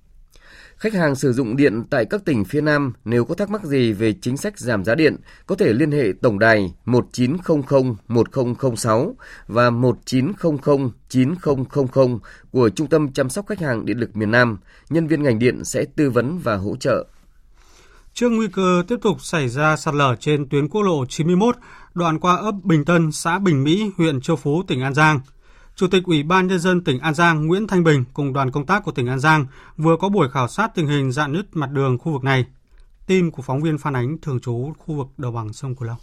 Khách 0.77 0.95
hàng 0.95 1.15
sử 1.15 1.33
dụng 1.33 1.57
điện 1.57 1.85
tại 1.91 2.05
các 2.05 2.25
tỉnh 2.25 2.45
phía 2.45 2.61
Nam 2.61 2.93
nếu 3.05 3.25
có 3.25 3.35
thắc 3.35 3.51
mắc 3.51 3.65
gì 3.65 3.93
về 3.93 4.13
chính 4.21 4.37
sách 4.37 4.59
giảm 4.59 4.85
giá 4.85 4.95
điện 4.95 5.17
có 5.47 5.55
thể 5.55 5.73
liên 5.73 5.91
hệ 5.91 6.05
tổng 6.23 6.39
đài 6.39 6.75
1900 6.85 7.97
1006 8.09 9.17
và 9.47 9.71
1900 9.71 10.91
9000 11.09 12.19
của 12.51 12.71
Trung 12.71 12.87
tâm 12.87 13.13
chăm 13.13 13.29
sóc 13.29 13.47
khách 13.47 13.61
hàng 13.61 13.87
điện 13.87 13.99
lực 13.99 14.17
miền 14.17 14.31
Nam. 14.31 14.59
Nhân 14.91 15.07
viên 15.07 15.23
ngành 15.23 15.39
điện 15.39 15.65
sẽ 15.65 15.85
tư 15.97 16.11
vấn 16.11 16.39
và 16.39 16.57
hỗ 16.57 16.77
trợ. 16.77 17.07
Trước 18.15 18.29
nguy 18.29 18.49
cơ 18.49 18.83
tiếp 18.89 18.97
tục 19.03 19.21
xảy 19.21 19.49
ra 19.49 19.77
sạt 19.77 19.95
lở 19.95 20.17
trên 20.21 20.49
tuyến 20.49 20.69
quốc 20.69 20.83
lộ 20.83 21.07
91 21.07 21.57
đoạn 21.95 22.19
qua 22.19 22.37
ấp 22.37 22.55
Bình 22.65 22.85
Tân, 22.85 23.13
xã 23.13 23.39
Bình 23.39 23.65
Mỹ, 23.65 23.91
huyện 23.97 24.21
Châu 24.21 24.37
Phú, 24.37 24.63
tỉnh 24.69 24.81
An 24.83 24.95
Giang– 24.95 25.21
Chủ 25.77 25.87
tịch 25.87 26.05
Ủy 26.05 26.23
ban 26.23 26.47
Nhân 26.47 26.59
dân 26.59 26.85
tỉnh 26.85 26.99
An 26.99 27.15
Giang 27.15 27.47
Nguyễn 27.47 27.67
Thanh 27.67 27.85
Bình 27.85 28.05
cùng 28.15 28.33
đoàn 28.33 28.51
công 28.51 28.67
tác 28.67 28.85
của 28.85 28.93
tỉnh 28.93 29.07
An 29.07 29.21
Giang 29.21 29.47
vừa 29.77 29.97
có 30.01 30.09
buổi 30.09 30.29
khảo 30.31 30.49
sát 30.49 30.75
tình 30.75 30.87
hình 30.87 31.13
dạn 31.13 31.33
nứt 31.33 31.47
mặt 31.53 31.71
đường 31.71 31.99
khu 31.99 32.13
vực 32.13 32.25
này. 32.25 32.47
Tin 33.07 33.31
của 33.31 33.43
phóng 33.43 33.63
viên 33.63 33.79
Phan 33.79 33.97
Ánh 33.97 34.19
thường 34.23 34.41
trú 34.41 34.73
khu 34.79 34.95
vực 34.95 35.07
đồng 35.17 35.35
bằng 35.35 35.53
sông 35.53 35.75
Cửu 35.75 35.89
Long. 35.89 35.97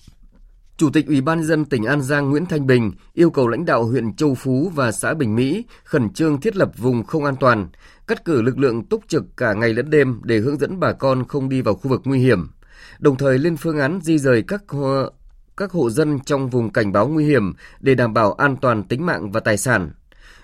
Chủ 0.77 0.89
tịch 0.89 1.07
Ủy 1.07 1.21
ban 1.21 1.37
nhân 1.37 1.47
dân 1.47 1.65
tỉnh 1.65 1.83
An 1.83 2.01
Giang 2.01 2.29
Nguyễn 2.29 2.45
Thanh 2.45 2.67
Bình 2.67 2.91
yêu 3.13 3.29
cầu 3.29 3.47
lãnh 3.47 3.65
đạo 3.65 3.83
huyện 3.83 4.15
Châu 4.15 4.35
Phú 4.35 4.71
và 4.75 4.91
xã 4.91 5.13
Bình 5.13 5.35
Mỹ 5.35 5.65
khẩn 5.83 6.09
trương 6.13 6.41
thiết 6.41 6.55
lập 6.55 6.71
vùng 6.77 7.03
không 7.03 7.25
an 7.25 7.35
toàn, 7.39 7.67
cắt 8.07 8.25
cử 8.25 8.41
lực 8.41 8.57
lượng 8.57 8.85
túc 8.85 9.03
trực 9.07 9.37
cả 9.37 9.53
ngày 9.53 9.73
lẫn 9.73 9.89
đêm 9.89 10.21
để 10.23 10.39
hướng 10.39 10.57
dẫn 10.57 10.79
bà 10.79 10.91
con 10.91 11.27
không 11.27 11.49
đi 11.49 11.61
vào 11.61 11.75
khu 11.75 11.89
vực 11.89 12.01
nguy 12.05 12.19
hiểm, 12.19 12.47
đồng 12.99 13.17
thời 13.17 13.39
lên 13.39 13.57
phương 13.57 13.79
án 13.79 13.99
di 14.03 14.17
rời 14.17 14.43
các 14.47 14.63
các 15.57 15.71
hộ 15.71 15.89
dân 15.89 16.19
trong 16.19 16.49
vùng 16.49 16.69
cảnh 16.69 16.91
báo 16.91 17.07
nguy 17.07 17.25
hiểm 17.25 17.53
để 17.79 17.95
đảm 17.95 18.13
bảo 18.13 18.33
an 18.33 18.55
toàn 18.61 18.83
tính 18.83 19.05
mạng 19.05 19.31
và 19.31 19.39
tài 19.39 19.57
sản. 19.57 19.91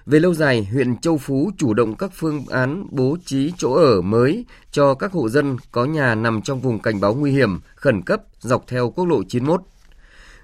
Về 0.05 0.19
lâu 0.19 0.33
dài, 0.33 0.67
huyện 0.71 0.97
Châu 0.97 1.17
Phú 1.17 1.51
chủ 1.57 1.73
động 1.73 1.95
các 1.95 2.11
phương 2.13 2.45
án 2.49 2.87
bố 2.91 3.17
trí 3.25 3.53
chỗ 3.57 3.73
ở 3.73 4.01
mới 4.01 4.45
cho 4.71 4.93
các 4.93 5.11
hộ 5.11 5.29
dân 5.29 5.57
có 5.71 5.85
nhà 5.85 6.15
nằm 6.15 6.41
trong 6.41 6.59
vùng 6.59 6.79
cảnh 6.79 6.99
báo 6.99 7.13
nguy 7.13 7.31
hiểm, 7.31 7.59
khẩn 7.75 8.01
cấp 8.01 8.21
dọc 8.39 8.67
theo 8.67 8.89
quốc 8.89 9.05
lộ 9.05 9.23
91. 9.23 9.61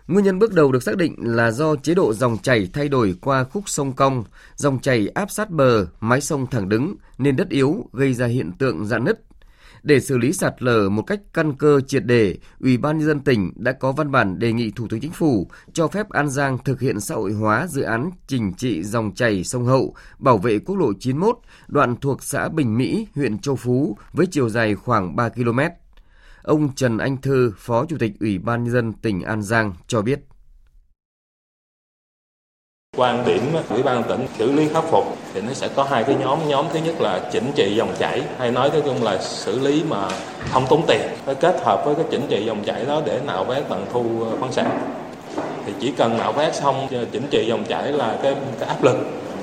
Nguyên 0.07 0.25
nhân 0.25 0.39
bước 0.39 0.53
đầu 0.53 0.71
được 0.71 0.83
xác 0.83 0.97
định 0.97 1.15
là 1.17 1.51
do 1.51 1.75
chế 1.75 1.93
độ 1.93 2.13
dòng 2.13 2.37
chảy 2.37 2.69
thay 2.73 2.89
đổi 2.89 3.15
qua 3.21 3.43
khúc 3.43 3.69
sông 3.69 3.93
cong, 3.93 4.23
dòng 4.55 4.79
chảy 4.79 5.07
áp 5.07 5.31
sát 5.31 5.49
bờ, 5.49 5.87
mái 5.99 6.21
sông 6.21 6.47
thẳng 6.47 6.69
đứng 6.69 6.95
nên 7.17 7.35
đất 7.35 7.49
yếu 7.49 7.85
gây 7.93 8.13
ra 8.13 8.25
hiện 8.25 8.51
tượng 8.51 8.85
rạn 8.85 9.03
nứt. 9.03 9.24
Để 9.85 9.99
xử 9.99 10.17
lý 10.17 10.33
sạt 10.33 10.63
lở 10.63 10.89
một 10.89 11.01
cách 11.01 11.19
căn 11.33 11.53
cơ 11.53 11.81
triệt 11.81 12.05
để, 12.05 12.37
Ủy 12.59 12.77
ban 12.77 12.97
nhân 12.97 13.07
dân 13.07 13.19
tỉnh 13.19 13.51
đã 13.55 13.71
có 13.71 13.91
văn 13.91 14.11
bản 14.11 14.39
đề 14.39 14.53
nghị 14.53 14.71
Thủ 14.71 14.87
tướng 14.89 14.99
Chính 14.99 15.11
phủ 15.11 15.47
cho 15.73 15.87
phép 15.87 16.09
An 16.09 16.29
Giang 16.29 16.57
thực 16.65 16.79
hiện 16.79 16.99
xã 16.99 17.15
hội 17.15 17.33
hóa 17.33 17.67
dự 17.67 17.81
án 17.81 18.09
chỉnh 18.27 18.53
trị 18.53 18.83
dòng 18.83 19.15
chảy 19.15 19.43
sông 19.43 19.65
Hậu, 19.65 19.95
bảo 20.19 20.37
vệ 20.37 20.59
quốc 20.59 20.75
lộ 20.75 20.93
91, 20.99 21.37
đoạn 21.67 21.95
thuộc 21.95 22.23
xã 22.23 22.49
Bình 22.49 22.77
Mỹ, 22.77 23.07
huyện 23.15 23.39
Châu 23.39 23.55
Phú 23.55 23.97
với 24.13 24.25
chiều 24.31 24.49
dài 24.49 24.75
khoảng 24.75 25.15
3 25.15 25.29
km. 25.29 25.59
Ông 26.41 26.75
Trần 26.75 26.97
Anh 26.97 27.17
Thư, 27.21 27.53
Phó 27.57 27.85
Chủ 27.85 27.97
tịch 27.99 28.11
Ủy 28.19 28.37
ban 28.37 28.63
nhân 28.63 28.73
dân 28.73 28.93
tỉnh 28.93 29.21
An 29.21 29.41
Giang 29.41 29.73
cho 29.87 30.01
biết. 30.01 30.19
Quan 32.95 33.25
điểm 33.25 33.41
Ủy 33.69 33.83
ban 33.83 34.03
tỉnh 34.03 34.27
xử 34.37 34.51
lý 34.51 34.67
khắc 34.73 34.83
phục 34.83 35.17
thì 35.33 35.41
nó 35.41 35.53
sẽ 35.53 35.67
có 35.75 35.83
hai 35.83 36.03
cái 36.03 36.15
nhóm. 36.15 36.39
Nhóm 36.47 36.65
thứ 36.73 36.79
nhất 36.79 37.01
là 37.01 37.29
chỉnh 37.31 37.51
trị 37.55 37.75
dòng 37.75 37.95
chảy, 37.99 38.21
hay 38.39 38.51
nói 38.51 38.69
tới 38.69 38.81
chung 38.85 39.03
là 39.03 39.17
xử 39.21 39.59
lý 39.59 39.83
mà 39.89 40.07
không 40.51 40.65
tốn 40.69 40.85
tiền. 40.87 41.01
Phải 41.25 41.35
kết 41.35 41.61
hợp 41.65 41.85
với 41.85 41.95
cái 41.95 42.05
chỉnh 42.11 42.25
trị 42.29 42.45
dòng 42.45 42.63
chảy 42.63 42.85
đó 42.85 43.01
để 43.05 43.21
nạo 43.25 43.43
vét 43.43 43.63
tận 43.69 43.85
thu 43.93 44.23
ờ, 44.23 44.37
khoáng 44.39 44.53
sản. 44.53 44.79
Thì 45.65 45.73
chỉ 45.79 45.93
cần 45.97 46.17
nạo 46.17 46.31
vét 46.31 46.55
xong 46.55 46.87
ờ, 46.91 47.05
chỉnh 47.11 47.27
trị 47.31 47.45
dòng 47.47 47.65
chảy 47.65 47.91
là 47.91 48.19
cái, 48.23 48.35
cái 48.59 48.69
áp 48.69 48.83
lực 48.83 48.97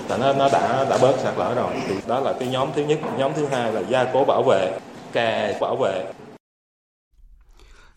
là 0.08 0.16
nó 0.16 0.32
nó 0.32 0.48
đã 0.52 0.86
đã 0.90 0.98
bớt 1.02 1.18
sạt 1.18 1.34
lở 1.38 1.54
rồi. 1.54 1.72
Thì 1.88 1.94
đó 2.06 2.20
là 2.20 2.32
cái 2.32 2.48
nhóm 2.48 2.68
thứ 2.76 2.82
nhất. 2.82 2.98
Nhóm 3.18 3.32
thứ 3.36 3.46
hai 3.46 3.72
là 3.72 3.82
gia 3.88 4.04
cố 4.04 4.24
bảo 4.24 4.42
vệ, 4.42 4.78
kè 5.12 5.58
bảo 5.60 5.76
vệ 5.76 6.04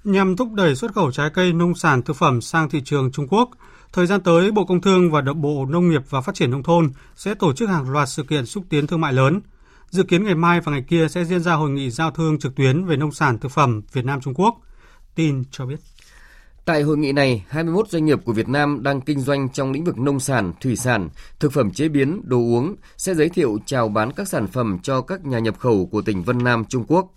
nhằm 0.05 0.35
thúc 0.35 0.47
đẩy 0.53 0.75
xuất 0.75 0.93
khẩu 0.93 1.12
trái 1.12 1.29
cây 1.29 1.53
nông 1.53 1.75
sản 1.75 2.01
thực 2.01 2.15
phẩm 2.15 2.41
sang 2.41 2.69
thị 2.69 2.81
trường 2.85 3.12
Trung 3.12 3.27
Quốc. 3.27 3.50
Thời 3.95 4.07
gian 4.07 4.21
tới, 4.21 4.51
Bộ 4.51 4.65
Công 4.65 4.81
Thương 4.81 5.11
và 5.11 5.21
Bộ 5.35 5.65
Nông 5.65 5.89
nghiệp 5.89 6.01
và 6.09 6.21
Phát 6.21 6.35
triển 6.35 6.51
Nông 6.51 6.63
thôn 6.63 6.89
sẽ 7.15 7.33
tổ 7.35 7.53
chức 7.53 7.69
hàng 7.69 7.89
loạt 7.89 8.09
sự 8.09 8.23
kiện 8.23 8.45
xúc 8.45 8.63
tiến 8.69 8.87
thương 8.87 9.01
mại 9.01 9.13
lớn. 9.13 9.41
Dự 9.89 10.03
kiến 10.03 10.23
ngày 10.23 10.35
mai 10.35 10.61
và 10.61 10.71
ngày 10.71 10.83
kia 10.87 11.07
sẽ 11.09 11.25
diễn 11.25 11.39
ra 11.39 11.53
hội 11.53 11.69
nghị 11.69 11.89
giao 11.89 12.11
thương 12.11 12.39
trực 12.39 12.55
tuyến 12.55 12.85
về 12.85 12.97
nông 12.97 13.11
sản 13.11 13.39
thực 13.39 13.51
phẩm 13.51 13.81
Việt 13.93 14.05
Nam 14.05 14.21
Trung 14.21 14.33
Quốc. 14.33 14.55
Tin 15.15 15.43
cho 15.51 15.65
biết. 15.65 15.79
Tại 16.65 16.81
hội 16.81 16.97
nghị 16.97 17.11
này, 17.11 17.45
21 17.47 17.89
doanh 17.89 18.05
nghiệp 18.05 18.19
của 18.25 18.33
Việt 18.33 18.49
Nam 18.49 18.83
đang 18.83 19.01
kinh 19.01 19.19
doanh 19.19 19.49
trong 19.49 19.71
lĩnh 19.71 19.83
vực 19.83 19.97
nông 19.97 20.19
sản, 20.19 20.53
thủy 20.61 20.75
sản, 20.75 21.09
thực 21.39 21.53
phẩm 21.53 21.71
chế 21.71 21.89
biến, 21.89 22.21
đồ 22.23 22.37
uống 22.37 22.75
sẽ 22.97 23.15
giới 23.15 23.29
thiệu 23.29 23.57
chào 23.65 23.87
bán 23.87 24.11
các 24.11 24.27
sản 24.27 24.47
phẩm 24.47 24.79
cho 24.83 25.01
các 25.01 25.25
nhà 25.25 25.39
nhập 25.39 25.59
khẩu 25.59 25.85
của 25.91 26.01
tỉnh 26.01 26.23
Vân 26.23 26.43
Nam, 26.43 26.65
Trung 26.65 26.85
Quốc. 26.87 27.11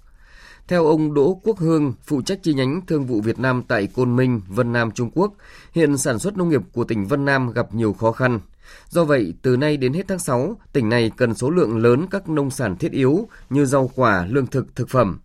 Theo 0.69 0.87
ông 0.87 1.15
Đỗ 1.15 1.41
Quốc 1.45 1.59
Hương, 1.59 1.93
phụ 2.05 2.23
trách 2.23 2.43
chi 2.43 2.55
nhánh 2.55 2.81
thương 2.87 3.07
vụ 3.07 3.21
Việt 3.21 3.39
Nam 3.39 3.63
tại 3.69 3.87
Côn 3.87 4.17
Minh, 4.17 4.41
Vân 4.49 4.73
Nam, 4.73 4.91
Trung 4.91 5.11
Quốc, 5.15 5.35
hiện 5.73 5.99
sản 5.99 6.19
xuất 6.19 6.37
nông 6.37 6.49
nghiệp 6.49 6.61
của 6.73 6.85
tỉnh 6.85 7.07
Vân 7.07 7.25
Nam 7.25 7.53
gặp 7.53 7.75
nhiều 7.75 7.93
khó 7.93 8.13
khăn. 8.13 8.41
Do 8.89 9.05
vậy, 9.05 9.35
từ 9.43 9.57
nay 9.57 9.77
đến 9.77 9.93
hết 9.93 10.09
tháng 10.09 10.19
6, 10.19 10.57
tỉnh 10.73 10.89
này 10.89 11.11
cần 11.17 11.35
số 11.35 11.51
lượng 11.51 11.79
lớn 11.79 12.07
các 12.11 12.29
nông 12.29 12.51
sản 12.51 12.77
thiết 12.77 12.93
yếu 12.93 13.29
như 13.51 13.67
rau 13.67 13.91
quả, 13.95 14.27
lương 14.27 14.47
thực, 14.47 14.77
thực 14.77 14.89
phẩm. 14.89 15.19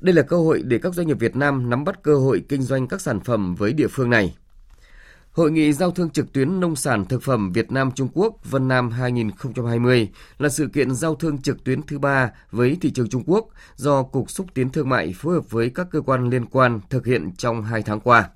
Đây 0.00 0.14
là 0.14 0.22
cơ 0.22 0.36
hội 0.36 0.62
để 0.64 0.78
các 0.78 0.94
doanh 0.94 1.06
nghiệp 1.06 1.18
Việt 1.20 1.36
Nam 1.36 1.70
nắm 1.70 1.84
bắt 1.84 2.02
cơ 2.02 2.16
hội 2.16 2.44
kinh 2.48 2.62
doanh 2.62 2.88
các 2.88 3.00
sản 3.00 3.20
phẩm 3.20 3.54
với 3.54 3.72
địa 3.72 3.88
phương 3.88 4.10
này. 4.10 4.36
Hội 5.38 5.50
nghị 5.50 5.72
giao 5.72 5.90
thương 5.90 6.10
trực 6.10 6.32
tuyến 6.32 6.60
nông 6.60 6.76
sản 6.76 7.04
thực 7.04 7.22
phẩm 7.22 7.52
Việt 7.52 7.72
Nam 7.72 7.90
Trung 7.94 8.08
Quốc 8.14 8.34
Vân 8.44 8.68
Nam 8.68 8.90
2020 8.90 10.08
là 10.38 10.48
sự 10.48 10.68
kiện 10.72 10.94
giao 10.94 11.14
thương 11.14 11.42
trực 11.42 11.64
tuyến 11.64 11.82
thứ 11.82 11.98
ba 11.98 12.30
với 12.50 12.76
thị 12.80 12.90
trường 12.90 13.08
Trung 13.08 13.22
Quốc 13.26 13.48
do 13.76 14.02
Cục 14.02 14.30
Xúc 14.30 14.46
tiến 14.54 14.70
Thương 14.70 14.88
mại 14.88 15.14
phối 15.16 15.34
hợp 15.34 15.50
với 15.50 15.70
các 15.70 15.86
cơ 15.90 16.00
quan 16.00 16.30
liên 16.30 16.46
quan 16.46 16.80
thực 16.90 17.06
hiện 17.06 17.32
trong 17.36 17.62
hai 17.62 17.82
tháng 17.82 18.00
qua. 18.00 18.28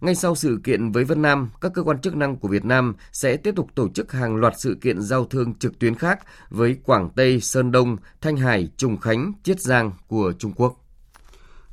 Ngay 0.00 0.14
sau 0.14 0.34
sự 0.34 0.60
kiện 0.64 0.92
với 0.92 1.04
Vân 1.04 1.22
Nam, 1.22 1.50
các 1.60 1.72
cơ 1.74 1.82
quan 1.82 2.00
chức 2.00 2.16
năng 2.16 2.36
của 2.36 2.48
Việt 2.48 2.64
Nam 2.64 2.94
sẽ 3.12 3.36
tiếp 3.36 3.54
tục 3.56 3.68
tổ 3.74 3.88
chức 3.88 4.12
hàng 4.12 4.36
loạt 4.36 4.54
sự 4.58 4.76
kiện 4.80 5.00
giao 5.00 5.24
thương 5.24 5.54
trực 5.54 5.78
tuyến 5.78 5.94
khác 5.94 6.18
với 6.50 6.76
Quảng 6.84 7.10
Tây, 7.16 7.40
Sơn 7.40 7.72
Đông, 7.72 7.96
Thanh 8.20 8.36
Hải, 8.36 8.68
Trùng 8.76 8.96
Khánh, 8.98 9.32
Chiết 9.42 9.60
Giang 9.60 9.92
của 10.08 10.32
Trung 10.38 10.52
Quốc. 10.56 10.87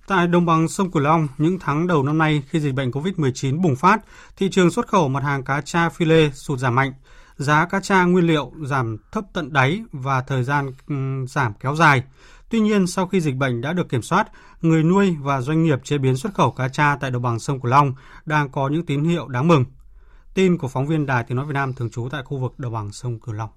Tại 0.08 0.28
đồng 0.28 0.46
bằng 0.46 0.68
sông 0.68 0.92
Cửu 0.92 1.02
Long, 1.02 1.28
những 1.38 1.60
tháng 1.60 1.88
đầu 1.88 2.04
năm 2.04 2.18
nay 2.18 2.44
khi 2.50 2.60
dịch 2.60 2.74
bệnh 2.76 2.92
COVID-19 2.92 3.62
bùng 3.62 3.76
phát, 3.76 4.02
thị 4.38 4.50
trường 4.52 4.72
xuất 4.72 4.88
khẩu 4.88 5.10
mặt 5.10 5.24
hàng 5.24 5.44
cá 5.44 5.62
tra 5.62 5.90
phi 5.90 6.06
lê 6.06 6.32
sụt 6.32 6.60
giảm 6.60 6.76
mạnh. 6.76 6.94
Giá 7.38 7.66
cá 7.66 7.80
tra 7.80 8.04
nguyên 8.04 8.28
liệu 8.28 8.52
giảm 8.64 8.98
thấp 9.12 9.24
tận 9.34 9.54
đáy 9.54 9.84
và 9.92 10.22
thời 10.22 10.44
gian 10.44 10.72
ừ, 10.88 10.96
giảm 11.28 11.54
kéo 11.60 11.76
dài. 11.76 12.04
Tuy 12.50 12.60
nhiên, 12.60 12.88
sau 12.88 13.08
khi 13.08 13.22
dịch 13.22 13.36
bệnh 13.36 13.62
đã 13.62 13.74
được 13.74 13.90
kiểm 13.90 14.02
soát, 14.02 14.28
người 14.62 14.84
nuôi 14.84 15.18
và 15.22 15.42
doanh 15.42 15.64
nghiệp 15.64 15.80
chế 15.84 15.98
biến 15.98 16.18
xuất 16.18 16.34
khẩu 16.34 16.52
cá 16.52 16.68
tra 16.68 16.98
tại 17.00 17.12
đồng 17.12 17.22
bằng 17.22 17.40
sông 17.40 17.60
Cửu 17.60 17.72
Long 17.72 17.94
đang 18.26 18.50
có 18.50 18.70
những 18.70 18.86
tín 18.86 19.04
hiệu 19.04 19.28
đáng 19.28 19.48
mừng. 19.48 19.66
Tin 20.34 20.58
của 20.58 20.68
phóng 20.68 20.88
viên 20.88 21.06
Đài 21.06 21.24
Tiếng 21.24 21.38
Nói 21.38 21.46
Việt 21.46 21.54
Nam 21.54 21.74
thường 21.74 21.90
trú 21.90 22.10
tại 22.12 22.24
khu 22.26 22.40
vực 22.40 22.60
đồng 22.60 22.74
bằng 22.74 22.92
sông 22.92 23.20
Cửu 23.20 23.36
Long. 23.36 23.50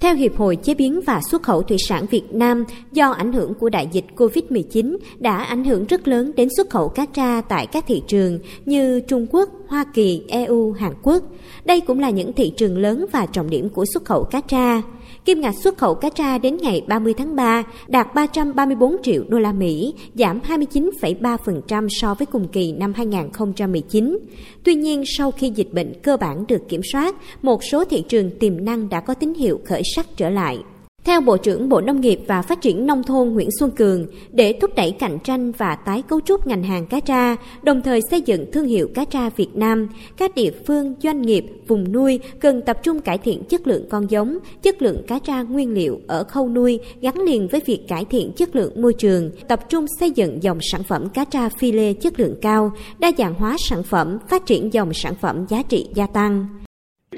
Theo 0.00 0.14
Hiệp 0.14 0.36
hội 0.36 0.56
Chế 0.56 0.74
biến 0.74 1.00
và 1.06 1.20
Xuất 1.30 1.42
khẩu 1.42 1.62
Thủy 1.62 1.76
sản 1.88 2.06
Việt 2.10 2.34
Nam, 2.34 2.64
do 2.92 3.10
ảnh 3.10 3.32
hưởng 3.32 3.54
của 3.54 3.68
đại 3.68 3.88
dịch 3.92 4.04
COVID-19 4.16 4.96
đã 5.18 5.36
ảnh 5.36 5.64
hưởng 5.64 5.86
rất 5.86 6.08
lớn 6.08 6.32
đến 6.36 6.48
xuất 6.56 6.70
khẩu 6.70 6.88
cá 6.88 7.06
tra 7.06 7.40
tại 7.40 7.66
các 7.66 7.84
thị 7.86 8.02
trường 8.06 8.38
như 8.64 9.00
Trung 9.00 9.26
Quốc, 9.30 9.48
Hoa 9.68 9.84
Kỳ, 9.94 10.22
EU, 10.28 10.72
Hàn 10.72 10.92
Quốc. 11.02 11.22
Đây 11.64 11.80
cũng 11.80 11.98
là 11.98 12.10
những 12.10 12.32
thị 12.32 12.52
trường 12.56 12.78
lớn 12.78 13.06
và 13.12 13.26
trọng 13.26 13.50
điểm 13.50 13.68
của 13.68 13.84
xuất 13.92 14.04
khẩu 14.04 14.24
cá 14.24 14.40
tra. 14.40 14.82
Kim 15.24 15.40
ngạch 15.40 15.54
xuất 15.54 15.78
khẩu 15.78 15.94
cá 15.94 16.08
tra 16.08 16.38
đến 16.38 16.56
ngày 16.56 16.82
30 16.86 17.14
tháng 17.14 17.36
3 17.36 17.62
đạt 17.88 18.14
334 18.14 18.96
triệu 19.02 19.24
đô 19.28 19.38
la 19.38 19.52
Mỹ, 19.52 19.94
giảm 20.14 20.40
29,3% 20.40 21.88
so 21.90 22.14
với 22.14 22.26
cùng 22.26 22.48
kỳ 22.48 22.72
năm 22.72 22.92
2019. 22.96 24.18
Tuy 24.64 24.74
nhiên, 24.74 25.04
sau 25.18 25.30
khi 25.30 25.50
dịch 25.54 25.72
bệnh 25.72 25.92
cơ 26.02 26.16
bản 26.16 26.44
được 26.48 26.68
kiểm 26.68 26.80
soát, 26.92 27.16
một 27.42 27.64
số 27.64 27.84
thị 27.84 28.04
trường 28.08 28.30
tiềm 28.38 28.64
năng 28.64 28.88
đã 28.88 29.00
có 29.00 29.14
tín 29.14 29.34
hiệu 29.34 29.60
khởi 29.64 29.82
sắc 29.96 30.06
trở 30.16 30.30
lại. 30.30 30.58
Theo 31.04 31.20
Bộ 31.20 31.36
trưởng 31.36 31.68
Bộ 31.68 31.80
Nông 31.80 32.00
nghiệp 32.00 32.20
và 32.26 32.42
Phát 32.42 32.60
triển 32.60 32.86
Nông 32.86 33.02
thôn 33.02 33.28
Nguyễn 33.28 33.48
Xuân 33.58 33.70
Cường, 33.70 34.06
để 34.32 34.58
thúc 34.60 34.70
đẩy 34.76 34.90
cạnh 34.90 35.18
tranh 35.24 35.52
và 35.52 35.74
tái 35.74 36.02
cấu 36.08 36.20
trúc 36.20 36.46
ngành 36.46 36.62
hàng 36.62 36.86
cá 36.86 37.00
tra, 37.00 37.36
đồng 37.62 37.82
thời 37.82 38.00
xây 38.10 38.20
dựng 38.20 38.52
thương 38.52 38.66
hiệu 38.66 38.88
cá 38.94 39.04
tra 39.04 39.30
Việt 39.30 39.56
Nam, 39.56 39.88
các 40.16 40.34
địa 40.34 40.50
phương, 40.66 40.94
doanh 41.02 41.22
nghiệp, 41.22 41.44
vùng 41.68 41.92
nuôi 41.92 42.20
cần 42.40 42.60
tập 42.62 42.78
trung 42.82 43.00
cải 43.00 43.18
thiện 43.18 43.42
chất 43.44 43.66
lượng 43.66 43.86
con 43.90 44.10
giống, 44.10 44.38
chất 44.62 44.82
lượng 44.82 45.02
cá 45.06 45.18
tra 45.18 45.42
nguyên 45.42 45.72
liệu 45.72 46.00
ở 46.06 46.24
khâu 46.24 46.48
nuôi 46.48 46.80
gắn 47.00 47.14
liền 47.20 47.48
với 47.48 47.60
việc 47.66 47.80
cải 47.88 48.04
thiện 48.04 48.32
chất 48.36 48.56
lượng 48.56 48.82
môi 48.82 48.94
trường, 48.94 49.30
tập 49.48 49.60
trung 49.68 49.86
xây 50.00 50.10
dựng 50.10 50.42
dòng 50.42 50.58
sản 50.72 50.82
phẩm 50.82 51.08
cá 51.08 51.24
tra 51.24 51.48
phi 51.48 51.72
lê 51.72 51.92
chất 51.92 52.20
lượng 52.20 52.34
cao, 52.42 52.72
đa 52.98 53.12
dạng 53.18 53.34
hóa 53.34 53.56
sản 53.58 53.82
phẩm, 53.82 54.18
phát 54.28 54.46
triển 54.46 54.72
dòng 54.72 54.94
sản 54.94 55.14
phẩm 55.14 55.46
giá 55.48 55.62
trị 55.62 55.86
gia 55.94 56.06
tăng. 56.06 56.46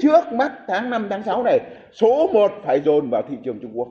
Trước 0.01 0.33
mắt 0.33 0.51
tháng 0.67 0.89
5, 0.89 1.07
tháng 1.09 1.23
6 1.23 1.43
này, 1.43 1.59
số 1.91 2.29
1 2.33 2.51
phải 2.65 2.81
dồn 2.85 3.09
vào 3.09 3.21
thị 3.29 3.37
trường 3.43 3.59
Trung 3.61 3.71
Quốc. 3.73 3.87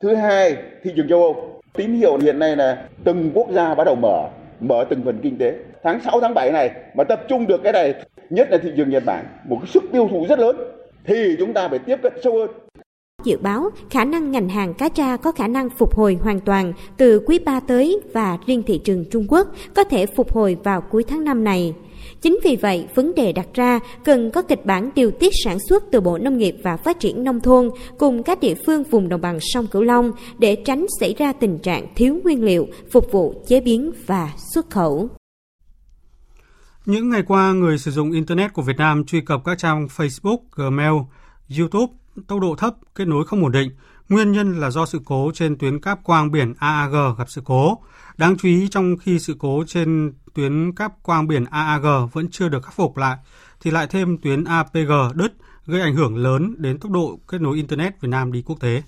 Thứ 0.00 0.14
hai, 0.14 0.56
thị 0.82 0.90
trường 0.96 1.08
châu 1.08 1.22
Âu. 1.22 1.60
Tín 1.72 1.94
hiệu 1.94 2.18
hiện 2.18 2.38
nay 2.38 2.56
là 2.56 2.88
từng 3.04 3.30
quốc 3.34 3.50
gia 3.50 3.74
bắt 3.74 3.84
đầu 3.84 3.94
mở, 3.94 4.28
mở 4.60 4.84
từng 4.90 5.02
phần 5.04 5.18
kinh 5.22 5.38
tế. 5.38 5.54
Tháng 5.82 6.00
6, 6.00 6.20
tháng 6.20 6.34
7 6.34 6.50
này 6.52 6.70
mà 6.94 7.04
tập 7.04 7.20
trung 7.28 7.46
được 7.46 7.60
cái 7.62 7.72
này, 7.72 7.94
nhất 8.30 8.48
là 8.50 8.58
thị 8.58 8.70
trường 8.76 8.90
Nhật 8.90 9.02
Bản, 9.06 9.24
một 9.48 9.58
cái 9.60 9.70
sức 9.70 9.84
tiêu 9.92 10.08
thụ 10.10 10.26
rất 10.28 10.38
lớn, 10.38 10.56
thì 11.04 11.36
chúng 11.38 11.52
ta 11.52 11.68
phải 11.68 11.78
tiếp 11.78 11.96
cận 12.02 12.12
sâu 12.22 12.38
hơn 12.38 12.50
dự 13.24 13.38
báo 13.38 13.70
khả 13.90 14.04
năng 14.04 14.30
ngành 14.30 14.48
hàng 14.48 14.74
cá 14.74 14.88
tra 14.88 15.16
có 15.16 15.32
khả 15.32 15.48
năng 15.48 15.70
phục 15.70 15.94
hồi 15.94 16.18
hoàn 16.22 16.40
toàn 16.40 16.72
từ 16.96 17.22
quý 17.26 17.38
3 17.38 17.60
tới 17.60 18.00
và 18.12 18.38
riêng 18.46 18.62
thị 18.66 18.80
trường 18.84 19.04
Trung 19.10 19.26
Quốc 19.28 19.48
có 19.74 19.84
thể 19.84 20.06
phục 20.06 20.32
hồi 20.32 20.56
vào 20.64 20.80
cuối 20.80 21.04
tháng 21.08 21.24
5 21.24 21.44
này. 21.44 21.74
Chính 22.20 22.38
vì 22.44 22.56
vậy, 22.56 22.86
vấn 22.94 23.14
đề 23.14 23.32
đặt 23.32 23.46
ra 23.54 23.80
cần 24.04 24.30
có 24.30 24.42
kịch 24.42 24.66
bản 24.66 24.90
điều 24.94 25.10
tiết 25.10 25.32
sản 25.44 25.58
xuất 25.68 25.84
từ 25.92 26.00
Bộ 26.00 26.18
Nông 26.18 26.38
nghiệp 26.38 26.56
và 26.62 26.76
Phát 26.76 27.00
triển 27.00 27.24
Nông 27.24 27.40
thôn 27.40 27.70
cùng 27.98 28.22
các 28.22 28.40
địa 28.40 28.54
phương 28.66 28.84
vùng 28.84 29.08
đồng 29.08 29.20
bằng 29.20 29.38
sông 29.40 29.66
Cửu 29.66 29.82
Long 29.82 30.12
để 30.38 30.56
tránh 30.64 30.86
xảy 31.00 31.14
ra 31.18 31.32
tình 31.32 31.58
trạng 31.58 31.86
thiếu 31.94 32.18
nguyên 32.24 32.44
liệu 32.44 32.66
phục 32.92 33.12
vụ 33.12 33.44
chế 33.46 33.60
biến 33.60 33.92
và 34.06 34.32
xuất 34.54 34.70
khẩu. 34.70 35.08
Những 36.86 37.10
ngày 37.10 37.22
qua, 37.22 37.52
người 37.52 37.78
sử 37.78 37.90
dụng 37.90 38.12
Internet 38.12 38.52
của 38.52 38.62
Việt 38.62 38.76
Nam 38.78 39.04
truy 39.04 39.20
cập 39.20 39.44
các 39.44 39.58
trang 39.58 39.86
Facebook, 39.96 40.38
Gmail, 40.56 40.94
YouTube 41.58 41.92
tốc 42.28 42.40
độ 42.40 42.54
thấp, 42.58 42.74
kết 42.94 43.04
nối 43.04 43.26
không 43.26 43.42
ổn 43.42 43.52
định. 43.52 43.70
Nguyên 44.14 44.32
nhân 44.32 44.60
là 44.60 44.70
do 44.70 44.86
sự 44.86 45.00
cố 45.04 45.30
trên 45.34 45.58
tuyến 45.58 45.80
cáp 45.80 46.04
quang 46.04 46.30
biển 46.30 46.54
AAG 46.58 46.92
gặp 47.18 47.30
sự 47.30 47.42
cố. 47.44 47.78
Đáng 48.16 48.36
chú 48.36 48.48
ý 48.48 48.68
trong 48.68 48.96
khi 48.98 49.18
sự 49.18 49.36
cố 49.38 49.64
trên 49.66 50.12
tuyến 50.34 50.74
cáp 50.74 51.02
quang 51.02 51.28
biển 51.28 51.44
AAG 51.44 52.08
vẫn 52.12 52.30
chưa 52.30 52.48
được 52.48 52.64
khắc 52.64 52.74
phục 52.74 52.96
lại, 52.96 53.16
thì 53.60 53.70
lại 53.70 53.86
thêm 53.86 54.18
tuyến 54.18 54.44
APG 54.44 54.92
đứt 55.14 55.32
gây 55.66 55.80
ảnh 55.80 55.94
hưởng 55.94 56.16
lớn 56.16 56.54
đến 56.58 56.78
tốc 56.78 56.92
độ 56.92 57.18
kết 57.28 57.40
nối 57.40 57.56
Internet 57.56 58.00
Việt 58.00 58.08
Nam 58.08 58.32
đi 58.32 58.42
quốc 58.42 58.60
tế. 58.60 58.82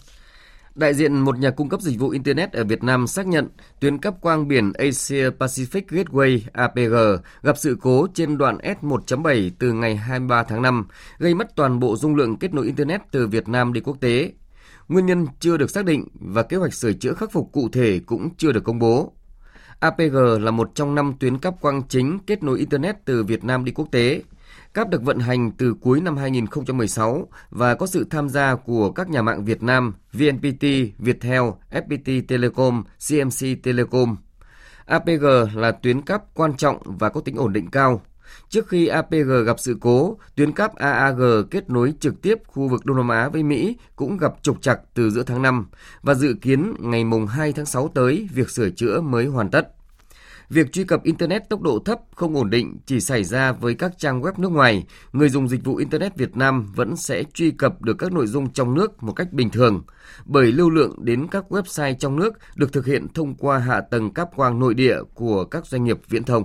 Đại 0.75 0.95
diện 0.95 1.19
một 1.19 1.39
nhà 1.39 1.51
cung 1.51 1.69
cấp 1.69 1.81
dịch 1.81 1.99
vụ 1.99 2.09
Internet 2.09 2.53
ở 2.53 2.65
Việt 2.65 2.85
Nam 2.85 3.07
xác 3.07 3.27
nhận 3.27 3.49
tuyến 3.81 3.99
cáp 3.99 4.21
quang 4.21 4.49
biển 4.49 4.73
Asia 4.73 5.31
Pacific 5.31 5.83
Gateway 5.89 6.41
APG 6.53 7.23
gặp 7.43 7.59
sự 7.59 7.77
cố 7.81 8.07
trên 8.15 8.39
đoạn 8.39 8.59
S1.7 8.59 9.51
từ 9.59 9.73
ngày 9.73 9.97
23 9.97 10.43
tháng 10.43 10.63
5, 10.63 10.87
gây 11.19 11.35
mất 11.35 11.57
toàn 11.57 11.81
bộ 11.81 11.97
dung 11.97 12.17
lượng 12.17 12.37
kết 12.37 12.55
nối 12.55 12.67
Internet 12.67 13.01
từ 13.11 13.27
Việt 13.27 13.49
Nam 13.49 13.73
đi 13.73 13.81
quốc 13.81 13.97
tế. 14.01 14.33
Nguyên 14.89 15.07
nhân 15.07 15.27
chưa 15.41 15.57
được 15.57 15.71
xác 15.71 15.85
định 15.85 16.09
và 16.15 16.43
kế 16.43 16.57
hoạch 16.57 16.75
sửa 16.75 16.93
chữa 16.93 17.15
khắc 17.15 17.33
phục 17.33 17.53
cụ 17.53 17.69
thể 17.69 18.01
cũng 18.07 18.35
chưa 18.37 18.53
được 18.53 18.65
công 18.65 18.79
bố. 18.79 19.13
APG 19.81 20.17
là 20.41 20.51
một 20.51 20.71
trong 20.75 20.95
năm 20.95 21.13
tuyến 21.21 21.39
cáp 21.39 21.61
quang 21.61 21.83
chính 21.89 22.19
kết 22.27 22.43
nối 22.43 22.59
Internet 22.59 22.97
từ 23.05 23.25
Việt 23.25 23.45
Nam 23.45 23.65
đi 23.65 23.73
quốc 23.73 23.89
tế. 23.93 24.23
Cáp 24.75 24.89
được 24.89 25.03
vận 25.03 25.19
hành 25.19 25.53
từ 25.53 25.75
cuối 25.81 26.01
năm 26.01 26.17
2016 26.17 27.29
và 27.51 27.75
có 27.75 27.87
sự 27.87 28.07
tham 28.11 28.29
gia 28.29 28.55
của 28.55 28.91
các 28.91 29.09
nhà 29.09 29.23
mạng 29.23 29.45
Việt 29.45 29.63
Nam, 29.63 29.95
VNPT, 30.13 30.63
Viettel, 30.99 31.43
FPT 31.71 32.23
Telecom, 32.29 32.85
CMC 33.09 33.63
Telecom. 33.63 34.17
APG 34.85 35.25
là 35.55 35.73
tuyến 35.73 36.03
cáp 36.03 36.23
quan 36.35 36.57
trọng 36.57 36.79
và 36.85 37.09
có 37.09 37.21
tính 37.21 37.37
ổn 37.37 37.53
định 37.53 37.71
cao. 37.71 38.03
Trước 38.49 38.69
khi 38.69 38.87
APG 38.87 39.31
gặp 39.47 39.61
sự 39.61 39.77
cố, 39.81 40.19
tuyến 40.37 40.53
cáp 40.53 40.75
AAG 40.75 41.21
kết 41.51 41.71
nối 41.71 41.95
trực 42.01 42.23
tiếp 42.23 42.39
khu 42.47 42.69
vực 42.69 42.85
Đông 42.85 42.97
Nam 42.97 43.09
Á 43.09 43.29
với 43.29 43.43
Mỹ 43.43 43.77
cũng 43.97 44.17
gặp 44.17 44.33
trục 44.43 44.63
trặc 44.63 44.81
từ 44.95 45.11
giữa 45.11 45.23
tháng 45.23 45.43
5 45.43 45.67
và 46.03 46.15
dự 46.15 46.35
kiến 46.41 46.73
ngày 46.79 47.05
mùng 47.05 47.27
2 47.27 47.53
tháng 47.53 47.67
6 47.67 47.89
tới 47.95 48.29
việc 48.35 48.51
sửa 48.51 48.71
chữa 48.71 49.01
mới 49.01 49.27
hoàn 49.27 49.51
tất. 49.51 49.69
Việc 50.51 50.73
truy 50.73 50.85
cập 50.85 51.03
Internet 51.03 51.49
tốc 51.49 51.63
độ 51.63 51.79
thấp 51.85 51.99
không 52.15 52.37
ổn 52.37 52.51
định 52.51 52.79
chỉ 52.87 53.01
xảy 53.01 53.25
ra 53.25 53.53
với 53.53 53.75
các 53.75 53.93
trang 53.99 54.23
web 54.23 54.33
nước 54.37 54.49
ngoài. 54.49 54.87
Người 55.13 55.29
dùng 55.29 55.49
dịch 55.49 55.65
vụ 55.65 55.77
Internet 55.77 56.17
Việt 56.17 56.37
Nam 56.37 56.67
vẫn 56.75 56.97
sẽ 56.97 57.23
truy 57.35 57.51
cập 57.51 57.83
được 57.83 57.95
các 57.99 58.13
nội 58.13 58.27
dung 58.27 58.53
trong 58.53 58.75
nước 58.75 59.03
một 59.03 59.13
cách 59.13 59.33
bình 59.33 59.51
thường, 59.51 59.83
bởi 60.25 60.53
lưu 60.53 60.71
lượng 60.71 61.05
đến 61.05 61.27
các 61.31 61.45
website 61.49 61.95
trong 61.95 62.17
nước 62.17 62.35
được 62.57 62.73
thực 62.73 62.87
hiện 62.87 63.09
thông 63.15 63.35
qua 63.35 63.59
hạ 63.59 63.81
tầng 63.81 64.15
cáp 64.15 64.37
quang 64.37 64.61
nội 64.61 64.75
địa 64.75 64.97
của 65.15 65.45
các 65.45 65.67
doanh 65.67 65.85
nghiệp 65.85 65.99
viễn 66.09 66.25
thông. 66.25 66.45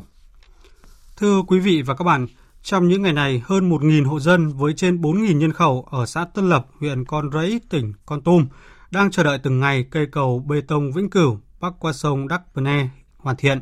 Thưa 1.21 1.41
quý 1.47 1.59
vị 1.59 1.81
và 1.81 1.95
các 1.95 2.03
bạn, 2.03 2.27
trong 2.61 2.87
những 2.87 3.01
ngày 3.01 3.13
này, 3.13 3.41
hơn 3.45 3.69
1.000 3.69 4.07
hộ 4.07 4.19
dân 4.19 4.49
với 4.49 4.73
trên 4.73 5.01
4.000 5.01 5.37
nhân 5.37 5.53
khẩu 5.53 5.87
ở 5.91 6.05
xã 6.05 6.25
Tân 6.25 6.49
Lập, 6.49 6.67
huyện 6.79 7.05
Con 7.05 7.31
Rẫy, 7.31 7.61
tỉnh 7.69 7.93
Con 8.05 8.21
Tum 8.21 8.47
đang 8.91 9.11
chờ 9.11 9.23
đợi 9.23 9.39
từng 9.43 9.59
ngày 9.59 9.85
cây 9.91 10.05
cầu 10.05 10.45
bê 10.47 10.61
tông 10.61 10.91
vĩnh 10.91 11.09
cửu 11.09 11.39
bắc 11.59 11.73
qua 11.79 11.93
sông 11.93 12.27
Đắc 12.27 12.41
Pne 12.53 12.89
hoàn 13.17 13.35
thiện. 13.35 13.59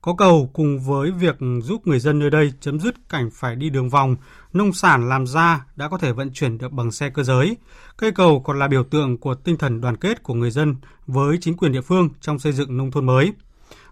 Có 0.00 0.14
cầu 0.18 0.50
cùng 0.52 0.80
với 0.80 1.10
việc 1.10 1.36
giúp 1.62 1.86
người 1.86 2.00
dân 2.00 2.18
nơi 2.18 2.30
đây 2.30 2.52
chấm 2.60 2.80
dứt 2.80 2.94
cảnh 3.08 3.30
phải 3.32 3.56
đi 3.56 3.70
đường 3.70 3.90
vòng, 3.90 4.16
nông 4.52 4.72
sản 4.72 5.08
làm 5.08 5.26
ra 5.26 5.64
đã 5.76 5.88
có 5.88 5.98
thể 5.98 6.12
vận 6.12 6.30
chuyển 6.32 6.58
được 6.58 6.72
bằng 6.72 6.90
xe 6.90 7.10
cơ 7.10 7.22
giới. 7.22 7.56
Cây 7.96 8.12
cầu 8.12 8.40
còn 8.40 8.58
là 8.58 8.68
biểu 8.68 8.84
tượng 8.84 9.18
của 9.18 9.34
tinh 9.34 9.56
thần 9.56 9.80
đoàn 9.80 9.96
kết 9.96 10.22
của 10.22 10.34
người 10.34 10.50
dân 10.50 10.76
với 11.06 11.38
chính 11.40 11.56
quyền 11.56 11.72
địa 11.72 11.82
phương 11.82 12.08
trong 12.20 12.38
xây 12.38 12.52
dựng 12.52 12.76
nông 12.76 12.90
thôn 12.90 13.06
mới. 13.06 13.32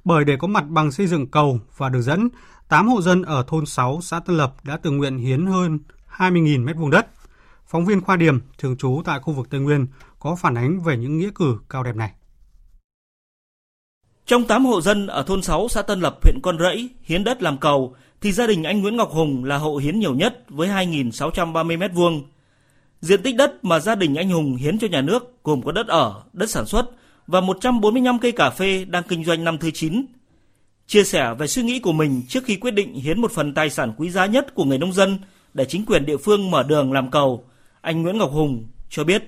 Bởi 0.04 0.24
để 0.24 0.36
có 0.36 0.48
mặt 0.48 0.64
bằng 0.68 0.92
xây 0.92 1.06
dựng 1.06 1.26
cầu 1.26 1.60
và 1.76 1.88
đường 1.88 2.02
dẫn, 2.02 2.28
8 2.68 2.88
hộ 2.88 3.02
dân 3.02 3.22
ở 3.22 3.44
thôn 3.46 3.66
6 3.66 3.98
xã 4.02 4.20
Tân 4.20 4.36
Lập 4.36 4.54
đã 4.64 4.76
tự 4.76 4.90
nguyện 4.90 5.18
hiến 5.18 5.46
hơn 5.46 5.78
20.000 6.16 6.64
mét 6.64 6.76
vuông 6.76 6.90
đất. 6.90 7.06
Phóng 7.66 7.84
viên 7.84 8.00
Khoa 8.00 8.16
Điểm, 8.16 8.40
thường 8.58 8.76
trú 8.76 9.02
tại 9.04 9.20
khu 9.20 9.32
vực 9.32 9.50
Tây 9.50 9.60
Nguyên, 9.60 9.86
có 10.18 10.36
phản 10.36 10.54
ánh 10.54 10.80
về 10.80 10.96
những 10.96 11.18
nghĩa 11.18 11.30
cử 11.34 11.58
cao 11.68 11.82
đẹp 11.82 11.96
này. 11.96 12.12
Trong 14.26 14.44
8 14.44 14.64
hộ 14.64 14.80
dân 14.80 15.06
ở 15.06 15.22
thôn 15.22 15.42
6 15.42 15.68
xã 15.68 15.82
Tân 15.82 16.00
Lập, 16.00 16.18
huyện 16.22 16.40
Con 16.42 16.58
Rẫy 16.58 16.88
hiến 17.02 17.24
đất 17.24 17.42
làm 17.42 17.58
cầu, 17.58 17.94
thì 18.20 18.32
gia 18.32 18.46
đình 18.46 18.62
anh 18.62 18.82
Nguyễn 18.82 18.96
Ngọc 18.96 19.10
Hùng 19.10 19.44
là 19.44 19.56
hộ 19.56 19.76
hiến 19.76 19.98
nhiều 19.98 20.14
nhất 20.14 20.44
với 20.48 20.68
2.630 20.68 21.78
mét 21.78 21.90
vuông. 21.94 22.22
Diện 23.00 23.22
tích 23.22 23.36
đất 23.36 23.64
mà 23.64 23.80
gia 23.80 23.94
đình 23.94 24.14
anh 24.14 24.30
Hùng 24.30 24.56
hiến 24.56 24.78
cho 24.78 24.88
nhà 24.88 25.00
nước 25.00 25.44
gồm 25.44 25.62
có 25.62 25.72
đất 25.72 25.86
ở, 25.86 26.22
đất 26.32 26.50
sản 26.50 26.66
xuất 26.66 26.90
và 27.26 27.40
145 27.40 28.18
cây 28.18 28.32
cà 28.32 28.50
phê 28.50 28.84
đang 28.84 29.02
kinh 29.08 29.24
doanh 29.24 29.44
năm 29.44 29.58
thứ 29.58 29.70
9. 29.70 30.06
Chia 30.88 31.04
sẻ 31.04 31.34
về 31.38 31.46
suy 31.46 31.62
nghĩ 31.62 31.80
của 31.80 31.92
mình 31.92 32.22
trước 32.28 32.44
khi 32.44 32.56
quyết 32.56 32.70
định 32.70 32.94
hiến 32.94 33.20
một 33.20 33.32
phần 33.32 33.54
tài 33.54 33.70
sản 33.70 33.92
quý 33.96 34.10
giá 34.10 34.26
nhất 34.26 34.54
của 34.54 34.64
người 34.64 34.78
nông 34.78 34.92
dân 34.92 35.18
để 35.54 35.64
chính 35.64 35.86
quyền 35.86 36.06
địa 36.06 36.16
phương 36.16 36.50
mở 36.50 36.62
đường 36.62 36.92
làm 36.92 37.10
cầu, 37.10 37.44
anh 37.80 38.02
Nguyễn 38.02 38.18
Ngọc 38.18 38.30
Hùng 38.30 38.64
cho 38.90 39.04
biết. 39.04 39.22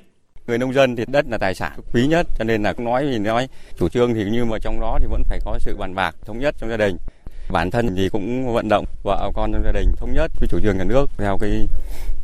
Người 0.47 0.59
nông 0.59 0.73
dân 0.73 0.97
thì 0.97 1.05
đất 1.07 1.27
là 1.31 1.39
tài 1.39 1.55
sản 1.55 1.81
quý 1.93 2.07
nhất 2.07 2.27
cho 2.39 2.45
nên 2.45 2.63
là 2.63 2.75
nói 2.79 3.07
thì 3.11 3.19
nói 3.19 3.49
chủ 3.79 3.89
trương 3.89 4.15
thì 4.15 4.25
như 4.25 4.45
mà 4.45 4.59
trong 4.59 4.81
đó 4.81 4.99
thì 5.01 5.07
vẫn 5.11 5.23
phải 5.27 5.39
có 5.45 5.59
sự 5.61 5.77
bàn 5.77 5.95
bạc 5.95 6.17
thống 6.27 6.39
nhất 6.39 6.55
trong 6.59 6.71
gia 6.71 6.77
đình. 6.77 6.97
Bản 7.51 7.71
thân 7.71 7.97
thì 7.97 8.09
cũng 8.09 8.55
vận 8.55 8.69
động 8.69 8.85
vợ 9.03 9.31
con 9.35 9.53
trong 9.53 9.63
gia 9.65 9.73
đình 9.73 9.93
thống 9.97 10.13
nhất 10.15 10.33
với 10.41 10.49
chủ 10.49 10.61
trương 10.63 10.79
nhà 10.79 10.85
nước 10.85 11.11
theo 11.19 11.39
cái 11.41 11.69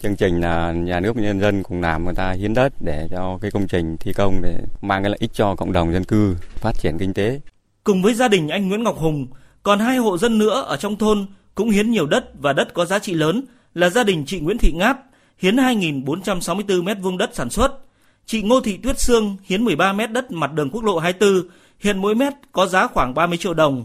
chương 0.02 0.16
trình 0.16 0.40
là 0.40 0.72
nhà 0.72 1.00
nước 1.00 1.16
và 1.16 1.22
nhân 1.22 1.40
dân 1.40 1.62
cùng 1.62 1.80
làm 1.80 2.04
người 2.04 2.14
ta 2.14 2.32
hiến 2.32 2.54
đất 2.54 2.72
để 2.80 3.08
cho 3.10 3.38
cái 3.42 3.50
công 3.50 3.68
trình 3.68 3.96
thi 3.96 4.12
công 4.12 4.42
để 4.42 4.60
mang 4.80 5.02
cái 5.02 5.10
lợi 5.10 5.18
ích 5.20 5.30
cho 5.34 5.54
cộng 5.54 5.72
đồng 5.72 5.92
dân 5.92 6.04
cư 6.04 6.36
phát 6.54 6.72
triển 6.78 6.98
kinh 6.98 7.14
tế 7.14 7.40
cùng 7.84 8.02
với 8.02 8.14
gia 8.14 8.28
đình 8.28 8.48
anh 8.48 8.68
Nguyễn 8.68 8.82
Ngọc 8.82 8.98
Hùng 8.98 9.26
còn 9.62 9.78
hai 9.78 9.96
hộ 9.96 10.18
dân 10.18 10.38
nữa 10.38 10.64
ở 10.66 10.76
trong 10.76 10.96
thôn 10.96 11.26
cũng 11.54 11.70
hiến 11.70 11.90
nhiều 11.90 12.06
đất 12.06 12.24
và 12.40 12.52
đất 12.52 12.74
có 12.74 12.84
giá 12.84 12.98
trị 12.98 13.14
lớn 13.14 13.44
là 13.74 13.90
gia 13.90 14.04
đình 14.04 14.24
chị 14.26 14.40
Nguyễn 14.40 14.58
Thị 14.58 14.72
Ngát 14.72 14.96
hiến 15.38 15.56
2.464 15.56 16.82
mét 16.82 16.96
vuông 17.00 17.18
đất 17.18 17.30
sản 17.34 17.50
xuất 17.50 17.84
Chị 18.26 18.42
Ngô 18.42 18.60
Thị 18.60 18.76
Tuyết 18.76 19.00
Sương 19.00 19.36
hiến 19.44 19.64
13 19.64 19.92
mét 19.92 20.10
đất 20.10 20.30
mặt 20.30 20.52
đường 20.52 20.70
quốc 20.70 20.84
lộ 20.84 20.98
24, 20.98 21.48
hiện 21.80 21.98
mỗi 21.98 22.14
mét 22.14 22.32
có 22.52 22.66
giá 22.66 22.86
khoảng 22.86 23.14
30 23.14 23.38
triệu 23.38 23.54
đồng. 23.54 23.84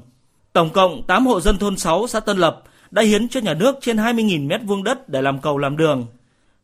Tổng 0.53 0.69
cộng 0.69 1.03
8 1.07 1.25
hộ 1.25 1.41
dân 1.41 1.57
thôn 1.57 1.77
6 1.77 2.07
xã 2.07 2.19
Tân 2.19 2.37
Lập 2.37 2.63
đã 2.91 3.01
hiến 3.01 3.29
cho 3.29 3.39
nhà 3.39 3.53
nước 3.53 3.75
trên 3.81 3.97
20.000 3.97 4.47
mét 4.47 4.61
vuông 4.63 4.83
đất 4.83 5.09
để 5.09 5.21
làm 5.21 5.41
cầu 5.41 5.57
làm 5.57 5.77
đường. 5.77 6.05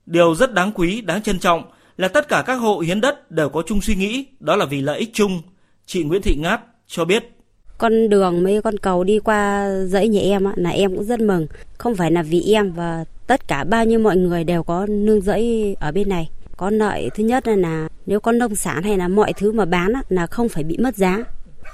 Điều 0.06 0.36
rất 0.36 0.54
đáng 0.54 0.72
quý, 0.72 1.02
đáng 1.02 1.24
trân 1.24 1.40
trọng 1.40 1.64
là 1.98 2.08
tất 2.08 2.28
cả 2.28 2.44
các 2.46 2.56
hộ 2.56 2.80
hiến 2.80 3.02
đất 3.02 3.32
đều 3.32 3.50
có 3.50 3.64
chung 3.68 3.82
suy 3.82 3.96
nghĩ, 3.96 4.26
đó 4.40 4.56
là 4.56 4.66
vì 4.66 4.82
lợi 4.82 5.00
ích 5.00 5.10
chung. 5.14 5.42
Chị 5.86 6.04
Nguyễn 6.04 6.22
Thị 6.22 6.36
Ngát 6.36 6.62
cho 6.88 7.06
biết. 7.06 7.35
Con 7.78 8.10
đường 8.10 8.44
mấy 8.44 8.62
con 8.62 8.78
cầu 8.78 9.04
đi 9.04 9.20
qua 9.20 9.70
dãy 9.86 10.08
nhà 10.08 10.22
em 10.22 10.46
là 10.56 10.70
em 10.70 10.96
cũng 10.96 11.04
rất 11.04 11.20
mừng. 11.20 11.48
Không 11.78 11.96
phải 11.96 12.12
là 12.12 12.24
vì 12.24 12.54
em 12.54 12.72
và 12.72 13.06
tất 13.28 13.48
cả 13.48 13.64
bao 13.64 13.86
nhiêu 13.86 14.00
mọi 14.00 14.18
người 14.18 14.44
đều 14.44 14.64
có 14.64 14.86
nương 14.86 15.22
dãy 15.22 15.76
ở 15.80 15.92
bên 15.92 16.10
này. 16.10 16.30
Có 16.58 16.70
lợi 16.70 17.10
thứ 17.16 17.24
nhất 17.24 17.48
là, 17.48 17.88
nếu 18.06 18.20
có 18.20 18.32
nông 18.32 18.56
sản 18.56 18.84
hay 18.84 18.98
là 18.98 19.08
mọi 19.08 19.34
thứ 19.34 19.52
mà 19.52 19.66
bán 19.66 19.94
là 20.10 20.28
không 20.28 20.50
phải 20.50 20.64
bị 20.64 20.78
mất 20.78 20.96
giá. 20.96 21.24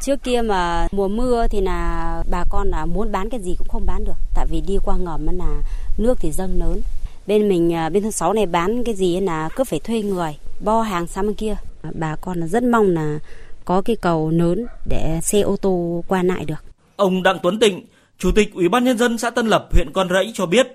Trước 0.02 0.24
kia 0.24 0.42
mà 0.42 0.88
mùa 0.92 1.08
mưa 1.08 1.48
thì 1.48 1.62
là 1.62 2.24
bà 2.32 2.44
con 2.50 2.70
là 2.70 2.86
muốn 2.86 3.12
bán 3.12 3.30
cái 3.30 3.40
gì 3.40 3.56
cũng 3.58 3.68
không 3.68 3.86
bán 3.86 4.06
được. 4.06 4.18
Tại 4.36 4.46
vì 4.50 4.62
đi 4.68 4.78
qua 4.84 4.98
ngầm 4.98 5.28
là 5.38 5.62
nước 5.98 6.18
thì 6.20 6.32
dâng 6.32 6.60
lớn. 6.60 6.82
Bên 7.28 7.50
mình 7.50 7.74
à, 7.74 7.90
bên 7.90 8.04
thôn 8.04 8.12
sáu 8.12 8.34
này 8.34 8.46
bán 8.46 8.84
cái 8.84 8.96
gì 8.96 9.20
là 9.20 9.50
cứ 9.56 9.64
phải 9.64 9.80
thuê 9.80 10.02
người 10.02 10.38
bo 10.60 10.82
hàng 10.82 11.08
sang 11.08 11.26
bên 11.26 11.36
kia. 11.36 11.56
Bà 11.94 12.16
con 12.16 12.40
là 12.40 12.48
rất 12.48 12.64
mong 12.64 12.90
là 12.90 13.20
có 13.66 13.82
cái 13.82 13.96
cầu 13.96 14.30
lớn 14.30 14.66
để 14.90 15.20
xe 15.24 15.42
ô 15.42 15.56
tô 15.62 16.04
qua 16.08 16.24
lại 16.24 16.46
được 16.46 16.64
ông 16.96 17.24
Đặng 17.24 17.40
Tuấn 17.44 17.60
Tịnh 17.60 17.86
chủ 18.18 18.32
tịch 18.32 18.54
ủy 18.54 18.70
ban 18.70 18.84
nhân 18.84 18.98
dân 18.98 19.18
xã 19.18 19.30
Tân 19.30 19.48
Lập 19.48 19.68
huyện 19.72 19.92
Con 19.94 20.10
Rẫy 20.10 20.32
cho 20.34 20.46
biết 20.46 20.68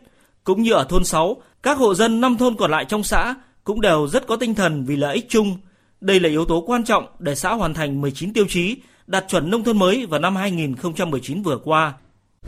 cũng 0.45 0.63
như 0.63 0.73
ở 0.73 0.87
thôn 0.89 1.05
6 1.05 1.37
các 1.63 1.79
hộ 1.79 1.95
dân 1.95 2.21
năm 2.21 2.37
thôn 2.37 2.57
còn 2.57 2.71
lại 2.71 2.85
trong 2.89 3.05
xã 3.05 3.35
cũng 3.65 3.81
đều 3.81 4.09
rất 4.09 4.27
có 4.27 4.37
tinh 4.37 4.55
thần 4.55 4.85
vì 4.85 4.97
lợi 4.97 5.15
ích 5.15 5.27
chung. 5.29 5.57
Đây 6.01 6.21
là 6.21 6.29
yếu 6.29 6.45
tố 6.45 6.65
quan 6.67 6.85
trọng 6.85 7.07
để 7.19 7.35
xã 7.35 7.53
hoàn 7.55 7.75
thành 7.75 8.01
19 8.01 8.33
tiêu 8.33 8.45
chí 8.49 8.77
đạt 9.07 9.25
chuẩn 9.29 9.51
nông 9.51 9.65
thôn 9.65 9.79
mới 9.79 10.07
vào 10.07 10.21
năm 10.21 10.37
2019 10.37 11.43
vừa 11.43 11.59
qua. 11.65 11.95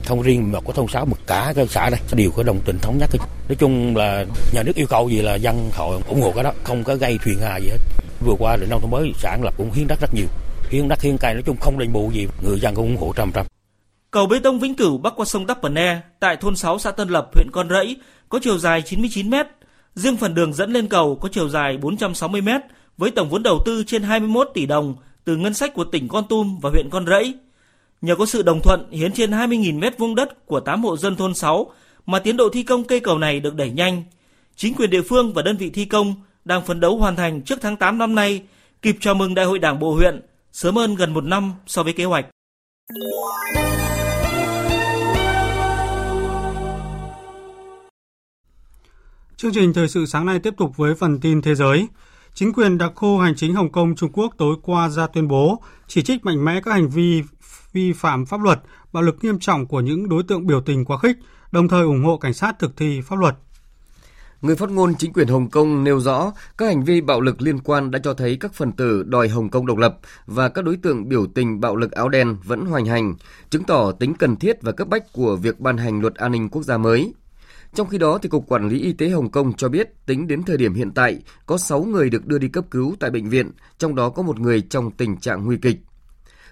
Không 0.04 0.22
riêng 0.22 0.52
một 0.52 0.64
có 0.66 0.72
thôn 0.72 0.86
sáu 0.88 1.06
một 1.06 1.16
cả 1.26 1.52
cái 1.56 1.66
xã 1.68 1.90
này 1.90 2.00
đều 2.12 2.30
có 2.30 2.42
đồng 2.42 2.60
tình 2.64 2.78
thống 2.82 2.98
nhất. 2.98 3.10
Nói 3.48 3.56
chung 3.58 3.96
là 3.96 4.24
nhà 4.52 4.62
nước 4.62 4.76
yêu 4.76 4.86
cầu 4.86 5.08
gì 5.08 5.22
là 5.22 5.34
dân 5.34 5.70
họ 5.72 5.86
ủng 6.08 6.20
hộ 6.22 6.32
cái 6.34 6.44
đó, 6.44 6.52
không 6.64 6.84
có 6.84 6.96
gây 6.96 7.18
phiền 7.22 7.38
hà 7.42 7.56
gì 7.56 7.68
hết. 7.68 7.78
Vừa 8.20 8.34
qua 8.38 8.56
để 8.56 8.66
nông 8.66 8.80
thôn 8.80 8.90
mới 8.90 9.12
sản 9.18 9.42
lập 9.44 9.54
cũng 9.56 9.72
hiến 9.72 9.86
đất 9.86 10.00
rất 10.00 10.14
nhiều. 10.14 10.26
Hiến 10.70 10.88
đất 10.88 11.00
hiến 11.00 11.16
cây 11.20 11.34
nói 11.34 11.42
chung 11.46 11.56
không 11.60 11.78
đền 11.78 11.92
bù 11.92 12.10
gì, 12.12 12.26
người 12.42 12.60
dân 12.60 12.74
cũng 12.74 12.86
ủng 12.86 12.96
hộ 12.96 13.12
trăm 13.16 13.32
trăm. 13.32 13.46
Cầu 14.10 14.26
bê 14.26 14.38
tông 14.38 14.58
Vĩnh 14.58 14.74
Cửu 14.74 14.98
bắc 14.98 15.12
qua 15.16 15.24
sông 15.24 15.46
Đắk 15.46 15.62
Pờ 15.62 15.68
Ne 15.68 16.00
tại 16.20 16.36
thôn 16.36 16.56
6 16.56 16.78
xã 16.78 16.90
Tân 16.90 17.08
Lập, 17.08 17.28
huyện 17.34 17.50
Con 17.52 17.68
Rẫy 17.68 17.96
có 18.28 18.38
chiều 18.42 18.58
dài 18.58 18.82
99 18.82 19.30
m, 19.30 19.34
Riêng 19.94 20.16
phần 20.16 20.34
đường 20.34 20.52
dẫn 20.52 20.72
lên 20.72 20.88
cầu 20.88 21.16
có 21.16 21.28
chiều 21.32 21.48
dài 21.48 21.76
460 21.76 22.40
m 22.40 22.48
với 22.96 23.10
tổng 23.10 23.28
vốn 23.28 23.42
đầu 23.42 23.62
tư 23.66 23.84
trên 23.86 24.02
21 24.02 24.50
tỷ 24.54 24.66
đồng 24.66 24.94
từ 25.24 25.36
ngân 25.36 25.54
sách 25.54 25.74
của 25.74 25.84
tỉnh 25.84 26.08
Con 26.08 26.24
Tum 26.28 26.58
và 26.62 26.70
huyện 26.70 26.90
Con 26.90 27.06
Rẫy. 27.06 27.34
Nhờ 28.00 28.16
có 28.16 28.26
sự 28.26 28.42
đồng 28.42 28.60
thuận 28.62 28.90
hiến 28.90 29.12
trên 29.12 29.30
20.000 29.30 29.78
mét 29.78 29.98
vuông 29.98 30.14
đất 30.14 30.46
của 30.46 30.60
8 30.60 30.84
hộ 30.84 30.96
dân 30.96 31.16
thôn 31.16 31.34
6 31.34 31.72
mà 32.06 32.18
tiến 32.18 32.36
độ 32.36 32.48
thi 32.52 32.62
công 32.62 32.84
cây 32.84 33.00
cầu 33.00 33.18
này 33.18 33.40
được 33.40 33.54
đẩy 33.54 33.70
nhanh. 33.70 34.02
Chính 34.56 34.74
quyền 34.74 34.90
địa 34.90 35.02
phương 35.02 35.32
và 35.32 35.42
đơn 35.42 35.56
vị 35.56 35.70
thi 35.70 35.84
công 35.84 36.14
đang 36.48 36.64
phấn 36.64 36.80
đấu 36.80 36.98
hoàn 36.98 37.16
thành 37.16 37.42
trước 37.42 37.58
tháng 37.62 37.76
8 37.76 37.98
năm 37.98 38.14
nay, 38.14 38.42
kịp 38.82 38.96
chào 39.00 39.14
mừng 39.14 39.34
Đại 39.34 39.46
hội 39.46 39.58
Đảng 39.58 39.78
bộ 39.78 39.94
huyện, 39.94 40.20
sớm 40.52 40.76
hơn 40.76 40.94
gần 40.94 41.14
một 41.14 41.24
năm 41.24 41.52
so 41.66 41.82
với 41.82 41.92
kế 41.92 42.04
hoạch. 42.04 42.26
Chương 49.36 49.52
trình 49.52 49.72
thời 49.72 49.88
sự 49.88 50.06
sáng 50.06 50.26
nay 50.26 50.38
tiếp 50.38 50.54
tục 50.56 50.76
với 50.76 50.94
phần 50.94 51.20
tin 51.20 51.42
thế 51.42 51.54
giới. 51.54 51.88
Chính 52.34 52.52
quyền 52.52 52.78
đặc 52.78 52.92
khu 52.94 53.18
hành 53.18 53.34
chính 53.36 53.54
Hồng 53.54 53.72
Kông 53.72 53.96
Trung 53.96 54.12
Quốc 54.12 54.34
tối 54.38 54.56
qua 54.62 54.88
ra 54.88 55.06
tuyên 55.06 55.28
bố 55.28 55.62
chỉ 55.86 56.02
trích 56.02 56.24
mạnh 56.24 56.44
mẽ 56.44 56.60
các 56.64 56.72
hành 56.72 56.88
vi 56.88 57.22
vi 57.72 57.92
phạm 57.92 58.26
pháp 58.26 58.40
luật, 58.40 58.60
bạo 58.92 59.02
lực 59.02 59.16
nghiêm 59.22 59.38
trọng 59.38 59.66
của 59.66 59.80
những 59.80 60.08
đối 60.08 60.22
tượng 60.22 60.46
biểu 60.46 60.60
tình 60.60 60.84
quá 60.84 60.98
khích, 60.98 61.16
đồng 61.52 61.68
thời 61.68 61.82
ủng 61.82 62.04
hộ 62.04 62.16
cảnh 62.16 62.34
sát 62.34 62.58
thực 62.58 62.76
thi 62.76 63.00
pháp 63.00 63.18
luật. 63.18 63.34
Người 64.42 64.56
phát 64.56 64.70
ngôn 64.70 64.94
chính 64.94 65.12
quyền 65.12 65.28
Hồng 65.28 65.50
Kông 65.50 65.84
nêu 65.84 66.00
rõ 66.00 66.32
các 66.58 66.66
hành 66.66 66.84
vi 66.84 67.00
bạo 67.00 67.20
lực 67.20 67.42
liên 67.42 67.58
quan 67.58 67.90
đã 67.90 67.98
cho 67.98 68.14
thấy 68.14 68.36
các 68.40 68.54
phần 68.54 68.72
tử 68.72 69.02
đòi 69.02 69.28
Hồng 69.28 69.48
Kông 69.48 69.66
độc 69.66 69.78
lập 69.78 69.98
và 70.26 70.48
các 70.48 70.64
đối 70.64 70.76
tượng 70.76 71.08
biểu 71.08 71.26
tình 71.26 71.60
bạo 71.60 71.76
lực 71.76 71.92
áo 71.92 72.08
đen 72.08 72.36
vẫn 72.44 72.66
hoành 72.66 72.84
hành, 72.86 73.14
chứng 73.50 73.64
tỏ 73.64 73.92
tính 73.92 74.14
cần 74.14 74.36
thiết 74.36 74.62
và 74.62 74.72
cấp 74.72 74.88
bách 74.88 75.12
của 75.12 75.36
việc 75.36 75.60
ban 75.60 75.76
hành 75.76 76.00
luật 76.00 76.14
an 76.14 76.32
ninh 76.32 76.48
quốc 76.48 76.62
gia 76.62 76.78
mới. 76.78 77.12
Trong 77.74 77.88
khi 77.88 77.98
đó, 77.98 78.18
thì 78.22 78.28
Cục 78.28 78.48
Quản 78.48 78.68
lý 78.68 78.80
Y 78.80 78.92
tế 78.92 79.08
Hồng 79.08 79.30
Kông 79.30 79.52
cho 79.52 79.68
biết 79.68 80.06
tính 80.06 80.26
đến 80.26 80.42
thời 80.42 80.56
điểm 80.56 80.74
hiện 80.74 80.90
tại 80.90 81.22
có 81.46 81.58
6 81.58 81.82
người 81.82 82.10
được 82.10 82.26
đưa 82.26 82.38
đi 82.38 82.48
cấp 82.48 82.64
cứu 82.70 82.96
tại 83.00 83.10
bệnh 83.10 83.28
viện, 83.28 83.50
trong 83.78 83.94
đó 83.94 84.08
có 84.08 84.22
một 84.22 84.40
người 84.40 84.60
trong 84.60 84.90
tình 84.90 85.16
trạng 85.16 85.44
nguy 85.44 85.56
kịch. 85.56 85.76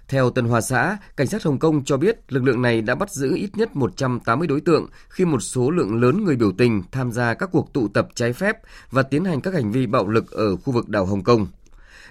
Theo 0.08 0.30
Tân 0.30 0.44
Hoa 0.44 0.60
Xã, 0.60 0.98
cảnh 1.16 1.26
sát 1.26 1.42
Hồng 1.42 1.58
Kông 1.58 1.84
cho 1.84 1.96
biết 1.96 2.32
lực 2.32 2.44
lượng 2.44 2.62
này 2.62 2.82
đã 2.82 2.94
bắt 2.94 3.10
giữ 3.10 3.34
ít 3.36 3.50
nhất 3.54 3.76
180 3.76 4.48
đối 4.48 4.60
tượng 4.60 4.86
khi 5.08 5.24
một 5.24 5.40
số 5.40 5.70
lượng 5.70 6.00
lớn 6.00 6.24
người 6.24 6.36
biểu 6.36 6.52
tình 6.58 6.82
tham 6.92 7.12
gia 7.12 7.34
các 7.34 7.48
cuộc 7.52 7.72
tụ 7.72 7.88
tập 7.88 8.08
trái 8.14 8.32
phép 8.32 8.56
và 8.90 9.02
tiến 9.02 9.24
hành 9.24 9.40
các 9.40 9.54
hành 9.54 9.72
vi 9.72 9.86
bạo 9.86 10.08
lực 10.08 10.30
ở 10.30 10.56
khu 10.56 10.72
vực 10.72 10.88
đảo 10.88 11.06
Hồng 11.06 11.24
Kông. 11.24 11.46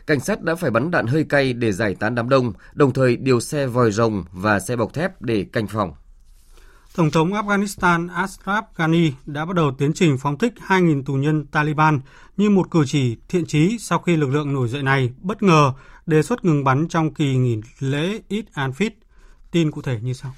Cảnh 0.07 0.19
sát 0.19 0.41
đã 0.41 0.55
phải 0.55 0.71
bắn 0.71 0.91
đạn 0.91 1.07
hơi 1.07 1.23
cay 1.23 1.53
để 1.53 1.71
giải 1.71 1.95
tán 1.95 2.15
đám 2.15 2.29
đông, 2.29 2.53
đồng 2.73 2.93
thời 2.93 3.15
điều 3.15 3.39
xe 3.39 3.67
vòi 3.67 3.91
rồng 3.91 4.23
và 4.31 4.59
xe 4.59 4.75
bọc 4.75 4.93
thép 4.93 5.21
để 5.21 5.45
canh 5.51 5.67
phòng. 5.67 5.93
Tổng 6.95 7.11
thống 7.11 7.33
Afghanistan 7.33 8.09
Ashraf 8.09 8.61
Ghani 8.77 9.11
đã 9.25 9.45
bắt 9.45 9.55
đầu 9.55 9.71
tiến 9.77 9.93
trình 9.93 10.17
phóng 10.17 10.37
thích 10.37 10.53
2.000 10.67 11.03
tù 11.03 11.13
nhân 11.13 11.45
Taliban 11.45 11.99
như 12.37 12.49
một 12.49 12.71
cử 12.71 12.83
chỉ 12.87 13.17
thiện 13.29 13.45
chí 13.45 13.77
sau 13.79 13.99
khi 13.99 14.15
lực 14.15 14.29
lượng 14.29 14.53
nổi 14.53 14.67
dậy 14.67 14.83
này 14.83 15.13
bất 15.21 15.43
ngờ 15.43 15.73
đề 16.05 16.21
xuất 16.21 16.45
ngừng 16.45 16.63
bắn 16.63 16.87
trong 16.87 17.13
kỳ 17.13 17.35
nghỉ 17.35 17.61
lễ 17.79 18.19
Eid 18.29 18.45
al-Fitr. 18.53 18.91
Tin 19.51 19.71
cụ 19.71 19.81
thể 19.81 19.99
như 20.01 20.13
sau. 20.13 20.33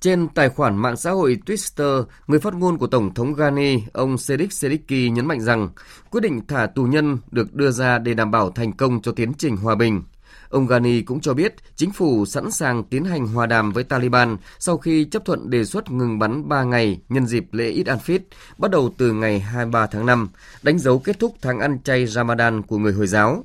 Trên 0.00 0.28
tài 0.28 0.48
khoản 0.48 0.76
mạng 0.76 0.96
xã 0.96 1.10
hội 1.10 1.38
Twitter, 1.46 2.04
người 2.26 2.40
phát 2.40 2.54
ngôn 2.54 2.78
của 2.78 2.86
Tổng 2.86 3.14
thống 3.14 3.34
Ghani, 3.34 3.82
ông 3.92 4.18
Sedik 4.18 4.52
Sediki 4.52 5.12
nhấn 5.12 5.26
mạnh 5.26 5.40
rằng 5.40 5.68
quyết 6.10 6.20
định 6.20 6.40
thả 6.48 6.66
tù 6.66 6.84
nhân 6.84 7.18
được 7.30 7.54
đưa 7.54 7.70
ra 7.70 7.98
để 7.98 8.14
đảm 8.14 8.30
bảo 8.30 8.50
thành 8.50 8.72
công 8.72 9.02
cho 9.02 9.12
tiến 9.12 9.32
trình 9.38 9.56
hòa 9.56 9.74
bình. 9.74 10.02
Ông 10.48 10.66
Ghani 10.66 11.02
cũng 11.02 11.20
cho 11.20 11.34
biết 11.34 11.54
chính 11.76 11.90
phủ 11.90 12.26
sẵn 12.26 12.50
sàng 12.50 12.84
tiến 12.84 13.04
hành 13.04 13.26
hòa 13.26 13.46
đàm 13.46 13.72
với 13.72 13.84
Taliban 13.84 14.36
sau 14.58 14.78
khi 14.78 15.04
chấp 15.04 15.24
thuận 15.24 15.50
đề 15.50 15.64
xuất 15.64 15.90
ngừng 15.90 16.18
bắn 16.18 16.48
3 16.48 16.62
ngày 16.64 17.00
nhân 17.08 17.26
dịp 17.26 17.44
lễ 17.52 17.64
Eid 17.64 17.86
al-Fitr 17.86 18.20
bắt 18.58 18.70
đầu 18.70 18.94
từ 18.98 19.12
ngày 19.12 19.40
23 19.40 19.86
tháng 19.86 20.06
5, 20.06 20.28
đánh 20.62 20.78
dấu 20.78 20.98
kết 20.98 21.18
thúc 21.18 21.34
tháng 21.42 21.58
ăn 21.58 21.78
chay 21.84 22.06
Ramadan 22.06 22.62
của 22.62 22.78
người 22.78 22.92
Hồi 22.92 23.06
giáo. 23.06 23.44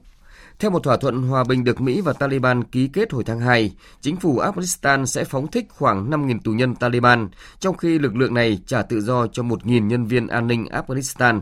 Theo 0.60 0.72
một 0.72 0.84
thỏa 0.84 0.98
thuận 0.98 1.24
hòa 1.24 1.44
bình 1.44 1.63
được 1.63 1.82
Mỹ 1.82 2.02
và 2.02 2.13
Taliban 2.13 2.63
ký 2.63 2.88
kết 2.88 3.12
hồi 3.12 3.24
tháng 3.24 3.39
2, 3.39 3.76
chính 4.02 4.15
phủ 4.15 4.39
Afghanistan 4.39 5.06
sẽ 5.06 5.24
phóng 5.24 5.48
thích 5.48 5.65
khoảng 5.70 6.10
5.000 6.10 6.39
tù 6.44 6.52
nhân 6.52 6.76
Taliban, 6.76 7.30
trong 7.60 7.78
khi 7.78 8.00
lực 8.00 8.15
lượng 8.15 8.34
này 8.34 8.60
trả 8.65 8.82
tự 8.82 9.02
do 9.02 9.28
cho 9.28 9.44
1.000 9.44 9.88
nhân 9.88 10.06
viên 10.06 10.28
an 10.28 10.48
ninh 10.48 10.65
Afghanistan. 10.65 11.41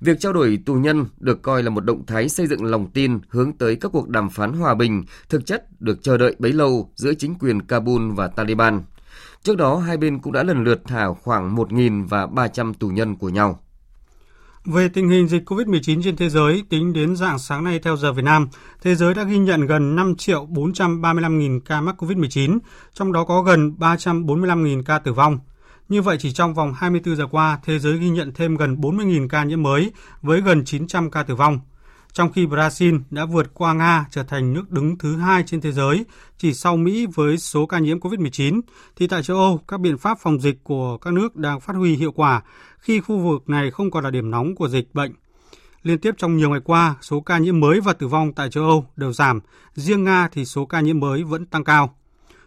Việc 0.00 0.20
trao 0.20 0.32
đổi 0.32 0.58
tù 0.66 0.74
nhân 0.74 1.06
được 1.18 1.42
coi 1.42 1.62
là 1.62 1.70
một 1.70 1.84
động 1.84 2.06
thái 2.06 2.28
xây 2.28 2.46
dựng 2.46 2.64
lòng 2.64 2.90
tin 2.90 3.18
hướng 3.28 3.52
tới 3.52 3.76
các 3.76 3.92
cuộc 3.92 4.08
đàm 4.08 4.30
phán 4.30 4.52
hòa 4.52 4.74
bình, 4.74 5.04
thực 5.28 5.46
chất 5.46 5.80
được 5.80 6.02
chờ 6.02 6.18
đợi 6.18 6.36
bấy 6.38 6.52
lâu 6.52 6.90
giữa 6.94 7.14
chính 7.14 7.34
quyền 7.34 7.62
Kabul 7.62 8.12
và 8.12 8.28
Taliban. 8.28 8.82
Trước 9.42 9.56
đó, 9.56 9.76
hai 9.76 9.96
bên 9.96 10.18
cũng 10.18 10.32
đã 10.32 10.42
lần 10.42 10.64
lượt 10.64 10.82
thả 10.84 11.08
khoảng 11.22 11.56
1.000 11.56 12.08
và 12.08 12.26
300 12.26 12.74
tù 12.74 12.88
nhân 12.88 13.16
của 13.16 13.28
nhau. 13.28 13.61
Về 14.64 14.88
tình 14.88 15.08
hình 15.08 15.28
dịch 15.28 15.50
COVID-19 15.50 16.02
trên 16.02 16.16
thế 16.16 16.28
giới, 16.28 16.64
tính 16.68 16.92
đến 16.92 17.16
dạng 17.16 17.38
sáng 17.38 17.64
nay 17.64 17.78
theo 17.78 17.96
giờ 17.96 18.12
Việt 18.12 18.22
Nam, 18.22 18.48
thế 18.82 18.94
giới 18.94 19.14
đã 19.14 19.22
ghi 19.22 19.38
nhận 19.38 19.66
gần 19.66 19.96
5 19.96 20.16
triệu 20.16 20.46
435 20.46 21.38
nghìn 21.38 21.60
ca 21.60 21.80
mắc 21.80 22.02
COVID-19, 22.02 22.58
trong 22.94 23.12
đó 23.12 23.24
có 23.24 23.42
gần 23.42 23.78
345 23.78 24.64
nghìn 24.64 24.82
ca 24.82 24.98
tử 24.98 25.12
vong. 25.12 25.38
Như 25.88 26.02
vậy, 26.02 26.16
chỉ 26.20 26.32
trong 26.32 26.54
vòng 26.54 26.74
24 26.76 27.16
giờ 27.16 27.26
qua, 27.30 27.58
thế 27.64 27.78
giới 27.78 27.98
ghi 27.98 28.08
nhận 28.08 28.32
thêm 28.34 28.56
gần 28.56 28.76
40.000 28.76 29.28
ca 29.28 29.44
nhiễm 29.44 29.62
mới 29.62 29.92
với 30.22 30.40
gần 30.40 30.64
900 30.64 31.10
ca 31.10 31.22
tử 31.22 31.34
vong. 31.34 31.60
Trong 32.12 32.32
khi 32.32 32.46
Brazil 32.46 33.00
đã 33.10 33.24
vượt 33.24 33.54
qua 33.54 33.72
Nga 33.72 34.06
trở 34.10 34.22
thành 34.22 34.52
nước 34.52 34.70
đứng 34.70 34.98
thứ 34.98 35.16
hai 35.16 35.42
trên 35.46 35.60
thế 35.60 35.72
giới, 35.72 36.04
chỉ 36.38 36.54
sau 36.54 36.76
Mỹ 36.76 37.06
với 37.14 37.38
số 37.38 37.66
ca 37.66 37.78
nhiễm 37.78 37.98
COVID-19, 37.98 38.60
thì 38.96 39.06
tại 39.06 39.22
châu 39.22 39.36
Âu, 39.36 39.60
các 39.68 39.80
biện 39.80 39.98
pháp 39.98 40.18
phòng 40.20 40.40
dịch 40.40 40.64
của 40.64 40.98
các 40.98 41.12
nước 41.12 41.36
đang 41.36 41.60
phát 41.60 41.76
huy 41.76 41.96
hiệu 41.96 42.12
quả 42.12 42.42
khi 42.82 43.00
khu 43.00 43.18
vực 43.18 43.48
này 43.48 43.70
không 43.70 43.90
còn 43.90 44.04
là 44.04 44.10
điểm 44.10 44.30
nóng 44.30 44.54
của 44.54 44.68
dịch 44.68 44.94
bệnh. 44.94 45.12
Liên 45.82 45.98
tiếp 45.98 46.14
trong 46.18 46.36
nhiều 46.36 46.50
ngày 46.50 46.60
qua, 46.64 46.94
số 47.00 47.20
ca 47.20 47.38
nhiễm 47.38 47.60
mới 47.60 47.80
và 47.80 47.92
tử 47.92 48.08
vong 48.08 48.32
tại 48.32 48.50
châu 48.50 48.64
Âu 48.64 48.86
đều 48.96 49.12
giảm, 49.12 49.40
riêng 49.74 50.04
Nga 50.04 50.28
thì 50.32 50.44
số 50.44 50.66
ca 50.66 50.80
nhiễm 50.80 51.00
mới 51.00 51.24
vẫn 51.24 51.46
tăng 51.46 51.64
cao. 51.64 51.96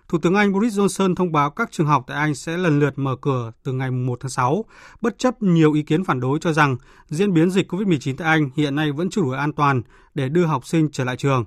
Thủ 0.08 0.18
tướng 0.18 0.36
Anh 0.36 0.54
Boris 0.54 0.80
Johnson 0.80 1.16
thông 1.16 1.32
báo 1.32 1.50
các 1.50 1.72
trường 1.72 1.88
học 1.88 2.04
tại 2.08 2.18
Anh 2.18 2.36
sẽ 2.36 2.58
lần 2.58 2.80
lượt 2.80 2.94
mở 3.00 3.16
cửa 3.22 3.52
từ 3.64 3.74
ngày 3.74 3.92
1 3.92 4.20
tháng 4.20 4.30
6, 4.30 4.66
bất 5.02 5.18
chấp 5.18 5.42
nhiều 5.44 5.74
ý 5.74 5.84
kiến 5.84 6.04
phản 6.04 6.20
đối 6.20 6.40
cho 6.40 6.54
rằng 6.54 6.78
diễn 7.08 7.34
biến 7.34 7.52
dịch 7.52 7.72
COVID-19 7.72 8.16
tại 8.18 8.28
Anh 8.28 8.50
hiện 8.56 8.76
nay 8.76 8.92
vẫn 8.92 9.10
chưa 9.10 9.22
đủ 9.22 9.30
an 9.30 9.54
toàn 9.54 9.82
để 10.14 10.30
đưa 10.30 10.46
học 10.46 10.66
sinh 10.66 10.90
trở 10.92 11.04
lại 11.04 11.18
trường. 11.18 11.46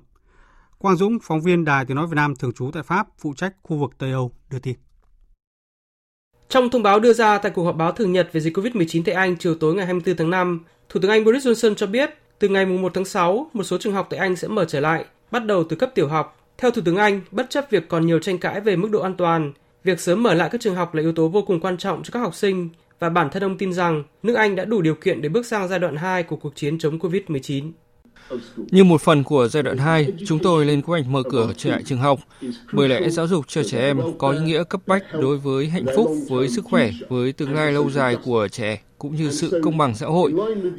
Quang 0.78 0.96
Dũng, 0.96 1.18
phóng 1.22 1.40
viên 1.40 1.64
Đài 1.64 1.84
Tiếng 1.84 1.96
Nói 1.96 2.06
Việt 2.06 2.16
Nam 2.16 2.36
thường 2.36 2.52
trú 2.52 2.70
tại 2.72 2.82
Pháp, 2.82 3.06
phụ 3.18 3.34
trách 3.36 3.54
khu 3.62 3.76
vực 3.76 3.90
Tây 3.98 4.12
Âu, 4.12 4.32
đưa 4.50 4.58
tin. 4.58 4.87
Trong 6.48 6.70
thông 6.70 6.82
báo 6.82 7.00
đưa 7.00 7.12
ra 7.12 7.38
tại 7.38 7.52
cuộc 7.54 7.64
họp 7.64 7.76
báo 7.76 7.92
thường 7.92 8.12
nhật 8.12 8.28
về 8.32 8.40
dịch 8.40 8.56
COVID-19 8.56 9.02
tại 9.04 9.14
Anh 9.14 9.36
chiều 9.36 9.54
tối 9.54 9.74
ngày 9.74 9.86
24 9.86 10.16
tháng 10.16 10.30
5, 10.30 10.64
Thủ 10.88 11.00
tướng 11.00 11.10
Anh 11.10 11.24
Boris 11.24 11.46
Johnson 11.46 11.74
cho 11.74 11.86
biết 11.86 12.10
từ 12.38 12.48
ngày 12.48 12.66
1 12.66 12.94
tháng 12.94 13.04
6, 13.04 13.50
một 13.52 13.64
số 13.64 13.78
trường 13.78 13.92
học 13.92 14.06
tại 14.10 14.20
Anh 14.20 14.36
sẽ 14.36 14.48
mở 14.48 14.64
trở 14.64 14.80
lại, 14.80 15.04
bắt 15.30 15.44
đầu 15.44 15.64
từ 15.64 15.76
cấp 15.76 15.90
tiểu 15.94 16.08
học 16.08 16.40
theo 16.58 16.70
Thủ 16.70 16.82
tướng 16.84 16.96
Anh, 16.96 17.20
bất 17.30 17.50
chấp 17.50 17.66
việc 17.70 17.88
còn 17.88 18.06
nhiều 18.06 18.18
tranh 18.18 18.38
cãi 18.38 18.60
về 18.60 18.76
mức 18.76 18.90
độ 18.90 19.00
an 19.00 19.14
toàn, 19.14 19.52
việc 19.84 20.00
sớm 20.00 20.22
mở 20.22 20.34
lại 20.34 20.48
các 20.52 20.60
trường 20.60 20.74
học 20.74 20.94
là 20.94 21.02
yếu 21.02 21.12
tố 21.12 21.28
vô 21.28 21.42
cùng 21.42 21.60
quan 21.60 21.76
trọng 21.76 22.02
cho 22.02 22.10
các 22.12 22.20
học 22.20 22.34
sinh 22.34 22.68
và 22.98 23.08
bản 23.08 23.30
thân 23.30 23.44
ông 23.44 23.58
tin 23.58 23.72
rằng 23.72 24.02
nước 24.22 24.34
Anh 24.34 24.56
đã 24.56 24.64
đủ 24.64 24.82
điều 24.82 24.94
kiện 24.94 25.22
để 25.22 25.28
bước 25.28 25.46
sang 25.46 25.68
giai 25.68 25.78
đoạn 25.78 25.96
2 25.96 26.22
của 26.22 26.36
cuộc 26.36 26.56
chiến 26.56 26.78
chống 26.78 26.98
COVID-19. 26.98 27.70
Như 28.56 28.84
một 28.84 29.00
phần 29.00 29.24
của 29.24 29.48
giai 29.48 29.62
đoạn 29.62 29.78
2, 29.78 30.12
chúng 30.26 30.38
tôi 30.38 30.66
lên 30.66 30.80
kế 30.80 30.86
hoạch 30.86 31.06
mở 31.06 31.22
cửa 31.30 31.52
trở 31.56 31.70
lại 31.70 31.82
trường 31.86 31.98
học, 31.98 32.20
bởi 32.72 32.88
lẽ 32.88 33.10
giáo 33.10 33.26
dục 33.26 33.44
cho 33.48 33.62
trẻ 33.62 33.80
em 33.80 34.00
có 34.18 34.30
ý 34.30 34.38
nghĩa 34.38 34.64
cấp 34.64 34.80
bách 34.86 35.04
đối 35.12 35.38
với 35.38 35.68
hạnh 35.68 35.86
phúc, 35.96 36.10
với 36.28 36.48
sức 36.48 36.64
khỏe, 36.64 36.90
với 37.08 37.32
tương 37.32 37.54
lai 37.54 37.72
lâu 37.72 37.90
dài 37.90 38.16
của 38.24 38.48
trẻ 38.48 38.80
cũng 38.98 39.16
như 39.16 39.30
sự 39.30 39.60
công 39.64 39.78
bằng 39.78 39.94
xã 39.94 40.06
hội 40.06 40.32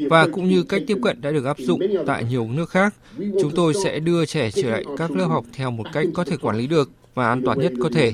và 0.09 0.27
cũng 0.27 0.49
như 0.49 0.63
cách 0.63 0.81
tiếp 0.87 0.97
cận 1.03 1.21
đã 1.21 1.31
được 1.31 1.45
áp 1.45 1.57
dụng 1.59 1.81
tại 2.05 2.23
nhiều 2.29 2.47
nước 2.53 2.69
khác. 2.69 2.95
Chúng 3.17 3.51
tôi 3.55 3.73
sẽ 3.83 3.99
đưa 3.99 4.25
trẻ 4.25 4.51
trở 4.51 4.69
lại 4.69 4.85
các 4.97 5.11
lớp 5.11 5.25
học 5.25 5.45
theo 5.53 5.71
một 5.71 5.85
cách 5.93 6.07
có 6.13 6.23
thể 6.23 6.37
quản 6.37 6.57
lý 6.57 6.67
được 6.67 6.91
và 7.13 7.27
an 7.27 7.41
toàn 7.45 7.59
nhất 7.59 7.73
có 7.79 7.89
thể. 7.93 8.11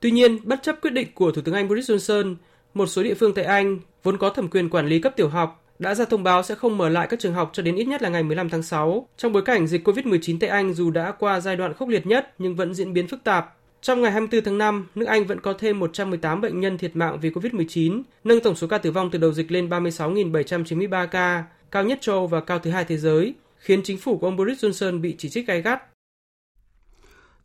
Tuy 0.00 0.10
nhiên, 0.10 0.38
bất 0.44 0.62
chấp 0.62 0.76
quyết 0.82 0.90
định 0.90 1.08
của 1.14 1.32
Thủ 1.32 1.42
tướng 1.42 1.54
Anh 1.54 1.68
Boris 1.68 1.90
Johnson, 1.90 2.34
một 2.74 2.86
số 2.86 3.02
địa 3.02 3.14
phương 3.14 3.34
tại 3.34 3.44
Anh 3.44 3.78
vốn 4.02 4.18
có 4.18 4.30
thẩm 4.30 4.48
quyền 4.48 4.70
quản 4.70 4.86
lý 4.86 4.98
cấp 5.00 5.12
tiểu 5.16 5.28
học 5.28 5.63
đã 5.78 5.94
ra 5.94 6.04
thông 6.04 6.22
báo 6.22 6.42
sẽ 6.42 6.54
không 6.54 6.78
mở 6.78 6.88
lại 6.88 7.06
các 7.10 7.20
trường 7.20 7.34
học 7.34 7.50
cho 7.52 7.62
đến 7.62 7.76
ít 7.76 7.84
nhất 7.84 8.02
là 8.02 8.08
ngày 8.08 8.22
15 8.22 8.48
tháng 8.48 8.62
6, 8.62 9.08
trong 9.16 9.32
bối 9.32 9.42
cảnh 9.42 9.66
dịch 9.66 9.88
COVID-19 9.88 10.38
tại 10.40 10.50
Anh 10.50 10.74
dù 10.74 10.90
đã 10.90 11.12
qua 11.12 11.40
giai 11.40 11.56
đoạn 11.56 11.74
khốc 11.74 11.88
liệt 11.88 12.06
nhất 12.06 12.34
nhưng 12.38 12.56
vẫn 12.56 12.74
diễn 12.74 12.92
biến 12.92 13.08
phức 13.08 13.24
tạp. 13.24 13.56
Trong 13.82 14.02
ngày 14.02 14.12
24 14.12 14.44
tháng 14.44 14.58
5, 14.58 14.86
nước 14.94 15.06
Anh 15.06 15.24
vẫn 15.24 15.40
có 15.40 15.52
thêm 15.52 15.78
118 15.78 16.40
bệnh 16.40 16.60
nhân 16.60 16.78
thiệt 16.78 16.96
mạng 16.96 17.18
vì 17.20 17.30
COVID-19, 17.30 18.02
nâng 18.24 18.40
tổng 18.40 18.56
số 18.56 18.66
ca 18.66 18.78
tử 18.78 18.90
vong 18.90 19.10
từ 19.10 19.18
đầu 19.18 19.32
dịch 19.32 19.52
lên 19.52 19.68
36.793 19.68 21.06
ca, 21.06 21.44
cao 21.70 21.84
nhất 21.84 21.98
châu 22.00 22.26
và 22.26 22.40
cao 22.40 22.58
thứ 22.58 22.70
hai 22.70 22.84
thế 22.84 22.96
giới, 22.96 23.34
khiến 23.58 23.80
chính 23.84 23.98
phủ 23.98 24.18
của 24.18 24.26
ông 24.26 24.36
Boris 24.36 24.64
Johnson 24.64 25.00
bị 25.00 25.14
chỉ 25.18 25.28
trích 25.28 25.46
gay 25.46 25.62
gắt. 25.62 25.82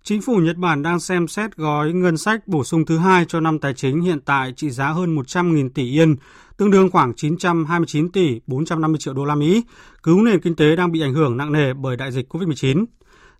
Chính 0.03 0.21
phủ 0.21 0.35
Nhật 0.35 0.57
Bản 0.57 0.81
đang 0.83 0.99
xem 0.99 1.27
xét 1.27 1.55
gói 1.55 1.93
ngân 1.93 2.17
sách 2.17 2.47
bổ 2.47 2.63
sung 2.63 2.85
thứ 2.85 2.97
hai 2.97 3.25
cho 3.25 3.39
năm 3.39 3.59
tài 3.59 3.73
chính 3.73 4.01
hiện 4.01 4.19
tại 4.19 4.53
trị 4.55 4.69
giá 4.69 4.89
hơn 4.89 5.15
100.000 5.15 5.69
tỷ 5.69 5.91
yên, 5.91 6.15
tương 6.57 6.71
đương 6.71 6.91
khoảng 6.91 7.13
929 7.15 8.11
tỷ 8.11 8.41
450 8.47 8.99
triệu 8.99 9.13
đô 9.13 9.25
la 9.25 9.35
Mỹ, 9.35 9.63
cứu 10.03 10.21
nền 10.21 10.41
kinh 10.41 10.55
tế 10.55 10.75
đang 10.75 10.91
bị 10.91 11.01
ảnh 11.01 11.13
hưởng 11.13 11.37
nặng 11.37 11.51
nề 11.51 11.73
bởi 11.73 11.97
đại 11.97 12.11
dịch 12.11 12.33
COVID-19. 12.33 12.85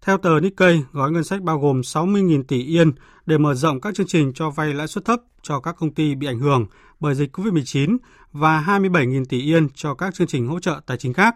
Theo 0.02 0.17
tờ 0.17 0.39
Nikkei, 0.39 0.84
gói 0.91 1.12
ngân 1.12 1.24
sách 1.24 1.41
bao 1.41 1.60
gồm 1.60 1.82
60.000 1.82 2.43
tỷ 2.43 2.63
yên 2.63 2.91
để 3.26 3.38
mở 3.38 3.54
rộng 3.54 3.82
các 3.82 3.95
chương 3.95 4.08
trình 4.08 4.34
cho 4.36 4.50
vay 4.50 4.74
lãi 4.74 4.88
suất 4.88 5.06
thấp 5.06 5.19
cho 5.41 5.60
các 5.60 5.76
công 5.80 5.93
ty 5.93 6.15
bị 6.15 6.28
ảnh 6.28 6.39
hưởng 6.39 6.65
bởi 7.00 7.15
dịch 7.15 7.38
COVID-19 7.38 7.98
và 8.32 8.63
27.000 8.67 9.26
tỷ 9.26 9.41
yên 9.41 9.67
cho 9.76 9.93
các 9.93 10.13
chương 10.13 10.28
trình 10.28 10.48
hỗ 10.48 10.60
trợ 10.60 10.82
tài 10.86 10.98
chính 10.98 11.13
khác. 11.13 11.36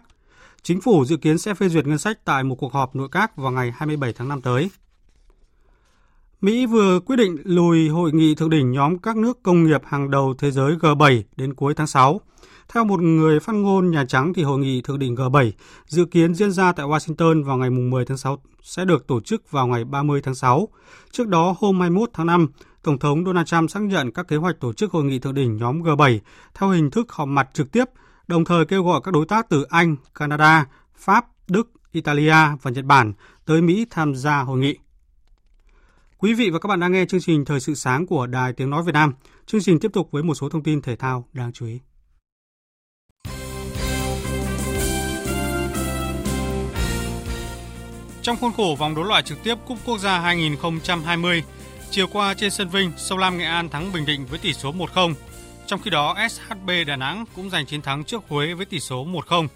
Chính 0.62 0.80
phủ 0.80 1.04
dự 1.04 1.16
kiến 1.16 1.38
sẽ 1.38 1.54
phê 1.54 1.68
duyệt 1.68 1.86
ngân 1.86 1.98
sách 1.98 2.18
tại 2.24 2.44
một 2.44 2.54
cuộc 2.54 2.72
họp 2.72 2.96
nội 2.96 3.08
các 3.12 3.36
vào 3.36 3.52
ngày 3.52 3.72
27 3.76 4.12
tháng 4.12 4.28
5 4.28 4.42
tới. 4.42 4.70
Mỹ 6.40 6.66
vừa 6.66 7.00
quyết 7.00 7.16
định 7.16 7.36
lùi 7.44 7.88
hội 7.88 8.12
nghị 8.12 8.34
thượng 8.34 8.50
đỉnh 8.50 8.72
nhóm 8.72 8.98
các 8.98 9.16
nước 9.16 9.42
công 9.42 9.64
nghiệp 9.64 9.80
hàng 9.84 10.10
đầu 10.10 10.34
thế 10.38 10.50
giới 10.50 10.76
G7 10.76 11.22
đến 11.36 11.54
cuối 11.54 11.74
tháng 11.74 11.86
6. 11.86 12.20
Theo 12.68 12.84
một 12.84 13.00
người 13.00 13.40
phát 13.40 13.52
ngôn 13.52 13.90
Nhà 13.90 14.04
Trắng 14.08 14.34
thì 14.34 14.42
hội 14.42 14.58
nghị 14.58 14.82
thượng 14.82 14.98
đỉnh 14.98 15.14
G7 15.14 15.50
dự 15.86 16.04
kiến 16.04 16.34
diễn 16.34 16.52
ra 16.52 16.72
tại 16.72 16.86
Washington 16.86 17.44
vào 17.44 17.56
ngày 17.56 17.70
10 17.70 18.04
tháng 18.04 18.16
6 18.16 18.38
sẽ 18.62 18.84
được 18.84 19.06
tổ 19.06 19.20
chức 19.20 19.50
vào 19.50 19.66
ngày 19.66 19.84
30 19.84 20.20
tháng 20.24 20.34
6. 20.34 20.68
Trước 21.10 21.28
đó 21.28 21.54
hôm 21.58 21.80
21 21.80 22.10
tháng 22.12 22.26
5, 22.26 22.48
Tổng 22.82 22.98
thống 22.98 23.24
Donald 23.24 23.46
Trump 23.46 23.70
xác 23.70 23.82
nhận 23.82 24.12
các 24.12 24.28
kế 24.28 24.36
hoạch 24.36 24.60
tổ 24.60 24.72
chức 24.72 24.92
hội 24.92 25.04
nghị 25.04 25.18
thượng 25.18 25.34
đỉnh 25.34 25.56
nhóm 25.56 25.82
G7 25.82 26.18
theo 26.54 26.70
hình 26.70 26.90
thức 26.90 27.12
họp 27.12 27.28
mặt 27.28 27.48
trực 27.52 27.72
tiếp, 27.72 27.84
đồng 28.26 28.44
thời 28.44 28.64
kêu 28.64 28.84
gọi 28.84 29.00
các 29.04 29.14
đối 29.14 29.26
tác 29.26 29.48
từ 29.48 29.62
Anh, 29.68 29.96
Canada, 30.14 30.66
Pháp, 30.96 31.26
Đức, 31.48 31.70
Italia 31.92 32.36
và 32.62 32.70
Nhật 32.70 32.84
Bản 32.84 33.12
tới 33.46 33.62
Mỹ 33.62 33.86
tham 33.90 34.14
gia 34.14 34.40
hội 34.40 34.58
nghị. 34.58 34.76
Quý 36.24 36.34
vị 36.34 36.50
và 36.50 36.58
các 36.58 36.68
bạn 36.68 36.80
đang 36.80 36.92
nghe 36.92 37.04
chương 37.04 37.20
trình 37.20 37.44
Thời 37.44 37.60
sự 37.60 37.74
sáng 37.74 38.06
của 38.06 38.26
Đài 38.26 38.52
Tiếng 38.52 38.70
Nói 38.70 38.82
Việt 38.82 38.92
Nam. 38.92 39.12
Chương 39.46 39.60
trình 39.60 39.78
tiếp 39.80 39.90
tục 39.92 40.08
với 40.10 40.22
một 40.22 40.34
số 40.34 40.48
thông 40.48 40.62
tin 40.62 40.82
thể 40.82 40.96
thao 40.96 41.28
đáng 41.32 41.52
chú 41.52 41.66
ý. 41.66 41.80
Trong 48.22 48.36
khuôn 48.36 48.52
khổ 48.52 48.76
vòng 48.78 48.94
đấu 48.94 49.04
loại 49.04 49.22
trực 49.22 49.38
tiếp 49.42 49.54
Cúp 49.66 49.78
Quốc 49.86 49.98
gia 49.98 50.20
2020, 50.20 51.42
chiều 51.90 52.06
qua 52.12 52.34
trên 52.34 52.50
sân 52.50 52.68
Vinh, 52.68 52.92
Sông 52.96 53.18
Lam 53.18 53.38
Nghệ 53.38 53.44
An 53.44 53.68
thắng 53.68 53.92
Bình 53.92 54.06
Định 54.06 54.26
với 54.26 54.38
tỷ 54.38 54.52
số 54.52 54.72
1-0. 54.72 55.14
Trong 55.66 55.80
khi 55.80 55.90
đó, 55.90 56.16
SHB 56.30 56.70
Đà 56.86 56.96
Nẵng 56.96 57.24
cũng 57.36 57.50
giành 57.50 57.66
chiến 57.66 57.82
thắng 57.82 58.04
trước 58.04 58.22
Huế 58.28 58.54
với 58.54 58.66
tỷ 58.66 58.80
số 58.80 59.04
1-0. 59.04 59.46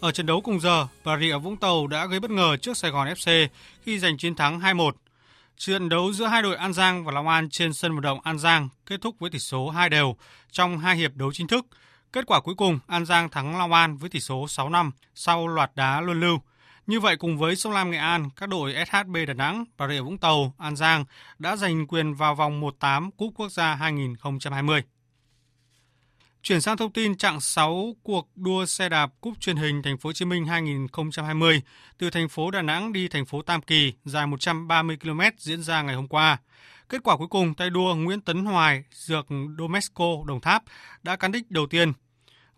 Ở 0.00 0.12
trận 0.12 0.26
đấu 0.26 0.40
cùng 0.40 0.60
giờ, 0.60 0.86
Bà 1.04 1.18
Rịa 1.18 1.38
Vũng 1.38 1.56
Tàu 1.56 1.86
đã 1.86 2.06
gây 2.06 2.20
bất 2.20 2.30
ngờ 2.30 2.56
trước 2.56 2.76
Sài 2.76 2.90
Gòn 2.90 3.08
FC 3.08 3.48
khi 3.82 3.98
giành 3.98 4.18
chiến 4.18 4.34
thắng 4.34 4.60
2-1. 4.60 4.90
Trận 5.58 5.88
đấu 5.88 6.12
giữa 6.12 6.26
hai 6.26 6.42
đội 6.42 6.56
An 6.56 6.72
Giang 6.72 7.04
và 7.04 7.12
Long 7.12 7.28
An 7.28 7.50
trên 7.50 7.72
sân 7.72 7.92
vận 7.94 8.02
động 8.02 8.20
An 8.22 8.38
Giang 8.38 8.68
kết 8.86 9.00
thúc 9.00 9.14
với 9.18 9.30
tỷ 9.30 9.38
số 9.38 9.70
2 9.70 9.88
đều 9.88 10.16
trong 10.50 10.78
hai 10.78 10.96
hiệp 10.96 11.14
đấu 11.14 11.32
chính 11.32 11.46
thức. 11.46 11.66
Kết 12.12 12.26
quả 12.26 12.40
cuối 12.40 12.54
cùng, 12.54 12.78
An 12.86 13.06
Giang 13.06 13.30
thắng 13.30 13.58
Long 13.58 13.72
An 13.72 13.96
với 13.96 14.10
tỷ 14.10 14.20
số 14.20 14.44
6-5 14.44 14.90
sau 15.14 15.48
loạt 15.48 15.70
đá 15.74 16.00
luân 16.00 16.20
lưu. 16.20 16.38
Như 16.86 17.00
vậy 17.00 17.16
cùng 17.16 17.38
với 17.38 17.56
Sông 17.56 17.72
Lam 17.72 17.90
Nghệ 17.90 17.98
An, 17.98 18.30
các 18.36 18.48
đội 18.48 18.74
SHB 18.86 19.16
Đà 19.26 19.34
Nẵng, 19.34 19.64
Bà 19.78 19.88
Rịa 19.88 20.00
Vũng 20.00 20.18
Tàu, 20.18 20.54
An 20.58 20.76
Giang 20.76 21.04
đã 21.38 21.56
giành 21.56 21.86
quyền 21.86 22.14
vào 22.14 22.34
vòng 22.34 22.60
1-8 22.60 23.10
Cúp 23.16 23.32
Quốc 23.36 23.48
gia 23.48 23.74
2020. 23.74 24.82
Chuyển 26.42 26.60
sang 26.60 26.76
thông 26.76 26.92
tin 26.92 27.16
chặng 27.16 27.40
6 27.40 27.96
cuộc 28.02 28.28
đua 28.36 28.66
xe 28.66 28.88
đạp 28.88 29.10
cúp 29.20 29.40
truyền 29.40 29.56
hình 29.56 29.82
Thành 29.82 29.98
phố 29.98 30.08
Hồ 30.08 30.12
Chí 30.12 30.24
Minh 30.24 30.44
2020 30.44 31.62
từ 31.98 32.10
thành 32.10 32.28
phố 32.28 32.50
Đà 32.50 32.62
Nẵng 32.62 32.92
đi 32.92 33.08
thành 33.08 33.26
phố 33.26 33.42
Tam 33.42 33.62
Kỳ 33.62 33.92
dài 34.04 34.26
130 34.26 34.96
km 35.02 35.20
diễn 35.38 35.62
ra 35.62 35.82
ngày 35.82 35.94
hôm 35.94 36.08
qua. 36.08 36.38
Kết 36.88 37.02
quả 37.04 37.16
cuối 37.16 37.28
cùng, 37.28 37.54
tay 37.54 37.70
đua 37.70 37.94
Nguyễn 37.94 38.20
Tấn 38.20 38.44
Hoài, 38.44 38.84
dược 38.92 39.26
Domesco 39.58 40.04
Đồng 40.26 40.40
Tháp 40.40 40.62
đã 41.02 41.16
cán 41.16 41.32
đích 41.32 41.50
đầu 41.50 41.66
tiên. 41.66 41.92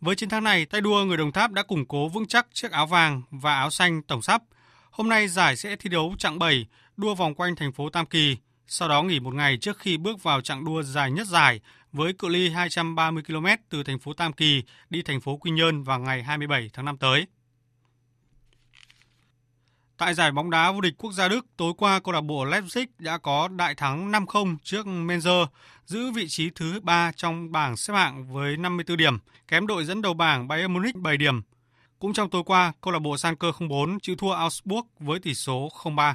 Với 0.01 0.17
chiến 0.17 0.29
thắng 0.29 0.45
này, 0.45 0.67
tay 0.67 0.81
đua 0.81 1.05
người 1.05 1.17
Đồng 1.17 1.33
Tháp 1.33 1.53
đã 1.53 1.63
củng 1.63 1.87
cố 1.87 2.09
vững 2.09 2.27
chắc 2.27 2.47
chiếc 2.53 2.73
áo 2.73 2.87
vàng 2.87 3.23
và 3.31 3.55
áo 3.55 3.71
xanh 3.71 4.03
tổng 4.03 4.23
sắp. 4.23 4.43
Hôm 4.91 5.09
nay 5.09 5.29
giải 5.29 5.57
sẽ 5.57 5.77
thi 5.77 5.91
đấu 5.91 6.15
chặng 6.19 6.39
7, 6.39 6.67
đua 6.97 7.15
vòng 7.15 7.35
quanh 7.35 7.57
thành 7.57 7.73
phố 7.73 7.91
Tam 7.91 8.07
Kỳ, 8.07 8.37
sau 8.73 8.89
đó 8.89 9.03
nghỉ 9.03 9.21
một 9.21 9.35
ngày 9.35 9.57
trước 9.57 9.79
khi 9.79 9.97
bước 9.97 10.23
vào 10.23 10.41
chặng 10.41 10.65
đua 10.65 10.83
dài 10.83 11.11
nhất 11.11 11.27
giải 11.27 11.61
với 11.93 12.13
cự 12.13 12.29
ly 12.29 12.49
230 12.51 13.23
km 13.27 13.47
từ 13.69 13.83
thành 13.83 13.99
phố 13.99 14.13
Tam 14.13 14.33
Kỳ 14.33 14.63
đi 14.91 15.03
thành 15.03 15.21
phố 15.21 15.37
Quy 15.37 15.51
Nhơn 15.51 15.83
vào 15.83 15.99
ngày 15.99 16.23
27 16.23 16.71
tháng 16.73 16.85
5 16.85 16.97
tới. 16.97 17.27
Tại 19.97 20.15
giải 20.15 20.33
bóng 20.33 20.51
đá 20.51 20.73
vô 20.73 20.81
địch 20.81 20.95
quốc 20.99 21.13
gia 21.13 21.29
Đức, 21.29 21.47
tối 21.57 21.73
qua 21.77 22.01
câu 22.01 22.15
lạc 22.15 22.21
bộ 22.21 22.45
Leipzig 22.45 22.87
đã 22.99 23.19
có 23.19 23.49
đại 23.49 23.75
thắng 23.75 24.13
5-0 24.13 24.57
trước 24.63 24.87
Menzer, 24.87 25.47
giữ 25.85 26.11
vị 26.11 26.29
trí 26.29 26.51
thứ 26.55 26.81
3 26.81 27.13
trong 27.17 27.53
bảng 27.53 27.77
xếp 27.77 27.95
hạng 27.95 28.33
với 28.33 28.57
54 28.57 28.97
điểm, 28.97 29.19
kém 29.49 29.67
đội 29.67 29.85
dẫn 29.85 30.03
đầu 30.03 30.15
bảng 30.15 30.49
Bayern 30.49 30.73
Munich 30.73 30.97
7 30.97 31.17
điểm. 31.17 31.43
Cũng 31.99 32.13
trong 32.13 32.31
tối 32.31 32.43
qua, 32.47 32.73
câu 32.81 32.93
lạc 32.93 32.99
bộ 32.99 33.17
Sanker 33.17 33.55
04 33.71 34.01
chịu 34.01 34.17
thua 34.17 34.33
Augsburg 34.33 34.87
với 34.99 35.21
tỷ 35.21 35.35
số 35.35 35.69
0-3. 35.83 36.15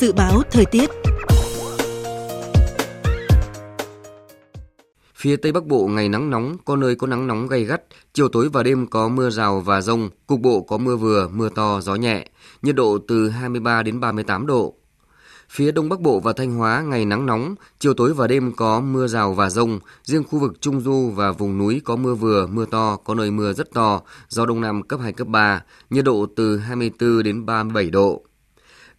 Dự 0.00 0.12
báo 0.12 0.42
thời 0.50 0.64
tiết. 0.64 0.90
Phía 5.14 5.36
Tây 5.36 5.52
Bắc 5.52 5.66
Bộ 5.66 5.86
ngày 5.86 6.08
nắng 6.08 6.30
nóng, 6.30 6.56
có 6.64 6.76
nơi 6.76 6.94
có 6.94 7.06
nắng 7.06 7.26
nóng 7.26 7.46
gay 7.46 7.64
gắt, 7.64 7.82
chiều 8.12 8.28
tối 8.28 8.48
và 8.52 8.62
đêm 8.62 8.86
có 8.86 9.08
mưa 9.08 9.30
rào 9.30 9.60
và 9.60 9.80
rông, 9.80 10.10
cục 10.26 10.40
bộ 10.40 10.60
có 10.60 10.78
mưa 10.78 10.96
vừa, 10.96 11.28
mưa 11.28 11.48
to, 11.54 11.80
gió 11.80 11.94
nhẹ, 11.94 12.26
nhiệt 12.62 12.76
độ 12.76 12.98
từ 13.08 13.28
23 13.28 13.82
đến 13.82 14.00
38 14.00 14.46
độ. 14.46 14.74
Phía 15.50 15.72
Đông 15.72 15.88
Bắc 15.88 16.00
Bộ 16.00 16.20
và 16.20 16.32
Thanh 16.32 16.54
Hóa 16.54 16.82
ngày 16.82 17.04
nắng 17.04 17.26
nóng, 17.26 17.54
chiều 17.78 17.94
tối 17.94 18.14
và 18.14 18.26
đêm 18.26 18.52
có 18.52 18.80
mưa 18.80 19.06
rào 19.06 19.34
và 19.34 19.50
rông, 19.50 19.80
riêng 20.02 20.24
khu 20.24 20.38
vực 20.38 20.60
Trung 20.60 20.80
Du 20.80 21.10
và 21.14 21.32
vùng 21.32 21.58
núi 21.58 21.80
có 21.84 21.96
mưa 21.96 22.14
vừa, 22.14 22.46
mưa 22.46 22.66
to, 22.66 22.96
có 22.96 23.14
nơi 23.14 23.30
mưa 23.30 23.52
rất 23.52 23.72
to, 23.74 24.00
gió 24.28 24.46
Đông 24.46 24.60
Nam 24.60 24.82
cấp 24.82 25.00
2, 25.02 25.12
cấp 25.12 25.26
3, 25.26 25.62
nhiệt 25.90 26.04
độ 26.04 26.26
từ 26.36 26.58
24 26.58 27.22
đến 27.22 27.46
37 27.46 27.90
độ. 27.90 28.24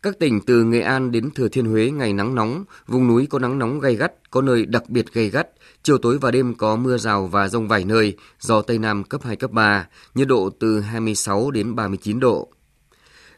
Các 0.03 0.19
tỉnh 0.19 0.41
từ 0.41 0.63
Nghệ 0.63 0.81
An 0.81 1.11
đến 1.11 1.31
Thừa 1.31 1.47
Thiên 1.47 1.65
Huế 1.65 1.91
ngày 1.91 2.13
nắng 2.13 2.35
nóng, 2.35 2.63
vùng 2.87 3.07
núi 3.07 3.27
có 3.29 3.39
nắng 3.39 3.59
nóng 3.59 3.79
gay 3.79 3.95
gắt, 3.95 4.31
có 4.31 4.41
nơi 4.41 4.65
đặc 4.65 4.89
biệt 4.89 5.13
gay 5.13 5.29
gắt, 5.29 5.47
chiều 5.83 5.97
tối 5.97 6.17
và 6.17 6.31
đêm 6.31 6.53
có 6.53 6.75
mưa 6.75 6.97
rào 6.97 7.27
và 7.27 7.47
rông 7.47 7.67
vài 7.67 7.85
nơi, 7.85 8.17
gió 8.39 8.61
Tây 8.61 8.77
Nam 8.77 9.03
cấp 9.03 9.21
2, 9.23 9.35
cấp 9.35 9.51
3, 9.51 9.87
nhiệt 10.15 10.27
độ 10.27 10.49
từ 10.59 10.79
26 10.79 11.51
đến 11.51 11.75
39 11.75 12.19
độ. 12.19 12.49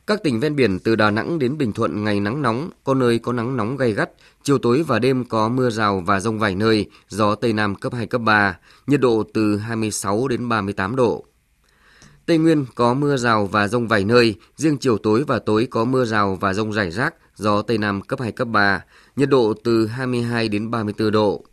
Các 0.07 0.23
tỉnh 0.23 0.39
ven 0.39 0.55
biển 0.55 0.79
từ 0.79 0.95
Đà 0.95 1.11
Nẵng 1.11 1.39
đến 1.39 1.57
Bình 1.57 1.73
Thuận 1.73 2.03
ngày 2.03 2.19
nắng 2.19 2.41
nóng, 2.41 2.69
có 2.83 2.93
nơi 2.93 3.19
có 3.19 3.33
nắng 3.33 3.57
nóng 3.57 3.77
gay 3.77 3.93
gắt, 3.93 4.09
chiều 4.43 4.57
tối 4.57 4.83
và 4.87 4.99
đêm 4.99 5.25
có 5.25 5.49
mưa 5.49 5.69
rào 5.69 6.03
và 6.05 6.19
rông 6.19 6.39
vài 6.39 6.55
nơi, 6.55 6.89
gió 7.09 7.35
Tây 7.35 7.53
Nam 7.53 7.75
cấp 7.75 7.93
2, 7.93 8.07
cấp 8.07 8.21
3, 8.21 8.57
nhiệt 8.87 9.01
độ 9.01 9.23
từ 9.33 9.57
26 9.57 10.27
đến 10.27 10.49
38 10.49 10.95
độ. 10.95 11.25
Tây 12.25 12.37
Nguyên 12.37 12.65
có 12.75 12.93
mưa 12.93 13.17
rào 13.17 13.45
và 13.45 13.67
rông 13.67 13.87
vài 13.87 14.03
nơi, 14.03 14.35
riêng 14.55 14.77
chiều 14.77 14.97
tối 14.97 15.23
và 15.27 15.39
tối 15.39 15.67
có 15.71 15.85
mưa 15.85 16.05
rào 16.05 16.37
và 16.41 16.53
rông 16.53 16.73
rải 16.73 16.91
rác, 16.91 17.13
gió 17.35 17.61
Tây 17.61 17.77
Nam 17.77 18.01
cấp 18.01 18.19
2, 18.21 18.31
cấp 18.31 18.47
3, 18.47 18.83
nhiệt 19.15 19.29
độ 19.29 19.53
từ 19.63 19.87
22 19.87 20.47
đến 20.47 20.71
34 20.71 21.11
độ. 21.11 21.43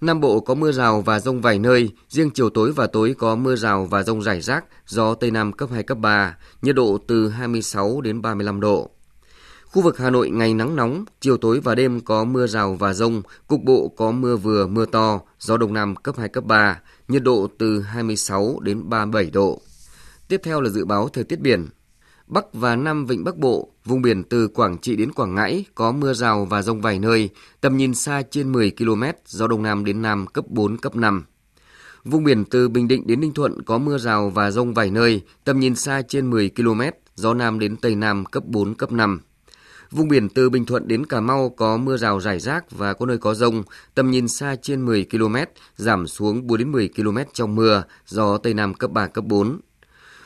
Nam 0.00 0.20
Bộ 0.20 0.40
có 0.40 0.54
mưa 0.54 0.72
rào 0.72 1.00
và 1.00 1.20
rông 1.20 1.40
vài 1.40 1.58
nơi, 1.58 1.90
riêng 2.08 2.30
chiều 2.30 2.50
tối 2.50 2.72
và 2.72 2.86
tối 2.86 3.14
có 3.18 3.36
mưa 3.36 3.56
rào 3.56 3.84
và 3.84 4.02
rông 4.02 4.22
rải 4.22 4.40
rác, 4.40 4.64
gió 4.86 5.14
Tây 5.14 5.30
Nam 5.30 5.52
cấp 5.52 5.68
2, 5.72 5.82
cấp 5.82 5.98
3, 5.98 6.36
nhiệt 6.62 6.74
độ 6.74 6.98
từ 7.06 7.28
26 7.28 8.00
đến 8.00 8.22
35 8.22 8.60
độ. 8.60 8.90
Khu 9.64 9.82
vực 9.82 9.98
Hà 9.98 10.10
Nội 10.10 10.30
ngày 10.30 10.54
nắng 10.54 10.76
nóng, 10.76 11.04
chiều 11.20 11.36
tối 11.36 11.60
và 11.60 11.74
đêm 11.74 12.00
có 12.00 12.24
mưa 12.24 12.46
rào 12.46 12.74
và 12.74 12.92
rông, 12.92 13.22
cục 13.48 13.62
bộ 13.62 13.88
có 13.96 14.10
mưa 14.10 14.36
vừa 14.36 14.66
mưa 14.66 14.86
to, 14.86 15.20
gió 15.38 15.56
Đông 15.56 15.74
Nam 15.74 15.96
cấp 15.96 16.14
2, 16.18 16.28
cấp 16.28 16.44
3, 16.44 16.80
nhiệt 17.08 17.22
độ 17.22 17.48
từ 17.58 17.80
26 17.80 18.60
đến 18.60 18.88
37 18.88 19.30
độ. 19.30 19.62
Tiếp 20.30 20.40
theo 20.44 20.60
là 20.60 20.70
dự 20.70 20.84
báo 20.84 21.08
thời 21.08 21.24
tiết 21.24 21.40
biển. 21.40 21.66
Bắc 22.26 22.54
và 22.54 22.76
Nam 22.76 23.06
Vịnh 23.06 23.24
Bắc 23.24 23.36
Bộ, 23.36 23.68
vùng 23.84 24.02
biển 24.02 24.24
từ 24.24 24.48
Quảng 24.48 24.78
Trị 24.78 24.96
đến 24.96 25.12
Quảng 25.12 25.34
Ngãi 25.34 25.64
có 25.74 25.92
mưa 25.92 26.14
rào 26.14 26.44
và 26.44 26.62
rông 26.62 26.80
vài 26.80 26.98
nơi, 26.98 27.28
tầm 27.60 27.76
nhìn 27.76 27.94
xa 27.94 28.22
trên 28.30 28.52
10 28.52 28.70
km, 28.70 29.02
gió 29.26 29.46
Đông 29.46 29.62
Nam 29.62 29.84
đến 29.84 30.02
Nam 30.02 30.26
cấp 30.26 30.44
4, 30.48 30.76
cấp 30.76 30.96
5. 30.96 31.24
Vùng 32.04 32.24
biển 32.24 32.44
từ 32.44 32.68
Bình 32.68 32.88
Định 32.88 33.06
đến 33.06 33.20
Ninh 33.20 33.32
Thuận 33.32 33.62
có 33.62 33.78
mưa 33.78 33.98
rào 33.98 34.30
và 34.30 34.50
rông 34.50 34.74
vài 34.74 34.90
nơi, 34.90 35.22
tầm 35.44 35.60
nhìn 35.60 35.74
xa 35.74 36.02
trên 36.02 36.30
10 36.30 36.50
km, 36.56 36.80
gió 37.14 37.34
Nam 37.34 37.58
đến 37.58 37.76
Tây 37.76 37.94
Nam 37.94 38.24
cấp 38.24 38.42
4, 38.46 38.74
cấp 38.74 38.92
5. 38.92 39.20
Vùng 39.90 40.08
biển 40.08 40.28
từ 40.28 40.50
Bình 40.50 40.66
Thuận 40.66 40.88
đến 40.88 41.06
Cà 41.06 41.20
Mau 41.20 41.48
có 41.48 41.76
mưa 41.76 41.96
rào 41.96 42.20
rải 42.20 42.40
rác 42.40 42.70
và 42.70 42.92
có 42.94 43.06
nơi 43.06 43.18
có 43.18 43.34
rông, 43.34 43.62
tầm 43.94 44.10
nhìn 44.10 44.28
xa 44.28 44.56
trên 44.62 44.86
10 44.86 45.06
km, 45.10 45.36
giảm 45.76 46.06
xuống 46.06 46.46
4 46.46 46.58
đến 46.58 46.72
10 46.72 46.88
km 46.96 47.18
trong 47.32 47.54
mưa, 47.54 47.84
gió 48.06 48.38
Tây 48.38 48.54
Nam 48.54 48.74
cấp 48.74 48.90
3, 48.90 49.06
cấp 49.06 49.24
4. 49.24 49.60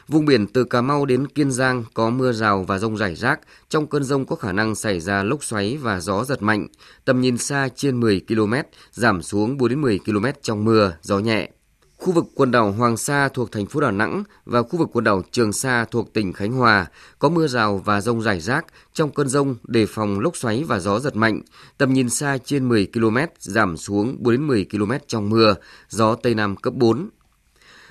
Vùng 0.08 0.26
biển 0.26 0.46
từ 0.46 0.64
Cà 0.64 0.80
Mau 0.80 1.06
đến 1.06 1.26
Kiên 1.26 1.50
Giang 1.50 1.84
có 1.94 2.10
mưa 2.10 2.32
rào 2.32 2.64
và 2.68 2.78
rông 2.78 2.96
rải 2.96 3.14
rác. 3.14 3.40
Trong 3.68 3.86
cơn 3.86 4.04
rông 4.04 4.26
có 4.26 4.36
khả 4.36 4.52
năng 4.52 4.74
xảy 4.74 5.00
ra 5.00 5.22
lốc 5.22 5.44
xoáy 5.44 5.76
và 5.76 6.00
gió 6.00 6.24
giật 6.24 6.42
mạnh. 6.42 6.66
Tầm 7.04 7.20
nhìn 7.20 7.38
xa 7.38 7.68
trên 7.76 8.00
10 8.00 8.20
km, 8.28 8.54
giảm 8.92 9.22
xuống 9.22 9.56
4 9.56 9.68
đến 9.68 9.80
10 9.80 9.98
km 9.98 10.26
trong 10.42 10.64
mưa, 10.64 10.92
gió 11.02 11.18
nhẹ. 11.18 11.50
Khu 11.96 12.12
vực 12.12 12.24
quần 12.34 12.50
đảo 12.50 12.72
Hoàng 12.72 12.96
Sa 12.96 13.28
thuộc 13.28 13.52
thành 13.52 13.66
phố 13.66 13.80
Đà 13.80 13.90
Nẵng 13.90 14.24
và 14.44 14.62
khu 14.62 14.78
vực 14.78 14.88
quần 14.92 15.04
đảo 15.04 15.22
Trường 15.30 15.52
Sa 15.52 15.84
thuộc 15.84 16.12
tỉnh 16.12 16.32
Khánh 16.32 16.52
Hòa 16.52 16.86
có 17.18 17.28
mưa 17.28 17.46
rào 17.46 17.78
và 17.84 18.00
rông 18.00 18.22
rải 18.22 18.40
rác. 18.40 18.66
Trong 18.92 19.10
cơn 19.10 19.28
rông 19.28 19.56
đề 19.62 19.86
phòng 19.86 20.20
lốc 20.20 20.36
xoáy 20.36 20.64
và 20.64 20.78
gió 20.78 21.00
giật 21.00 21.16
mạnh. 21.16 21.40
Tầm 21.78 21.92
nhìn 21.92 22.08
xa 22.08 22.38
trên 22.44 22.68
10 22.68 22.88
km, 22.94 23.16
giảm 23.38 23.76
xuống 23.76 24.16
4 24.18 24.34
đến 24.34 24.46
10 24.46 24.66
km 24.70 24.92
trong 25.06 25.30
mưa, 25.30 25.54
gió 25.88 26.14
Tây 26.14 26.34
Nam 26.34 26.56
cấp 26.56 26.74
4, 26.74 27.08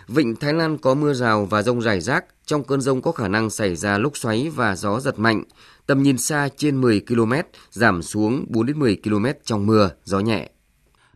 Vịnh 0.08 0.36
Thái 0.36 0.54
Lan 0.54 0.78
có 0.78 0.94
mưa 0.94 1.14
rào 1.14 1.46
và 1.46 1.62
rông 1.62 1.82
rải 1.82 2.00
rác, 2.00 2.26
trong 2.46 2.64
cơn 2.64 2.82
rông 2.82 3.02
có 3.02 3.12
khả 3.12 3.28
năng 3.28 3.50
xảy 3.50 3.76
ra 3.76 3.98
lốc 3.98 4.18
xoáy 4.18 4.50
và 4.50 4.76
gió 4.76 5.00
giật 5.00 5.20
mạnh. 5.20 5.44
Tầm 5.86 6.04
nhìn 6.04 6.18
xa 6.18 6.50
trên 6.58 6.82
10 6.82 7.02
km, 7.08 7.34
giảm 7.72 8.04
xuống 8.04 8.46
4 8.50 8.66
đến 8.66 8.80
10 8.80 8.98
km 9.04 9.26
trong 9.44 9.66
mưa, 9.66 9.90
gió 10.04 10.20
nhẹ. 10.20 10.50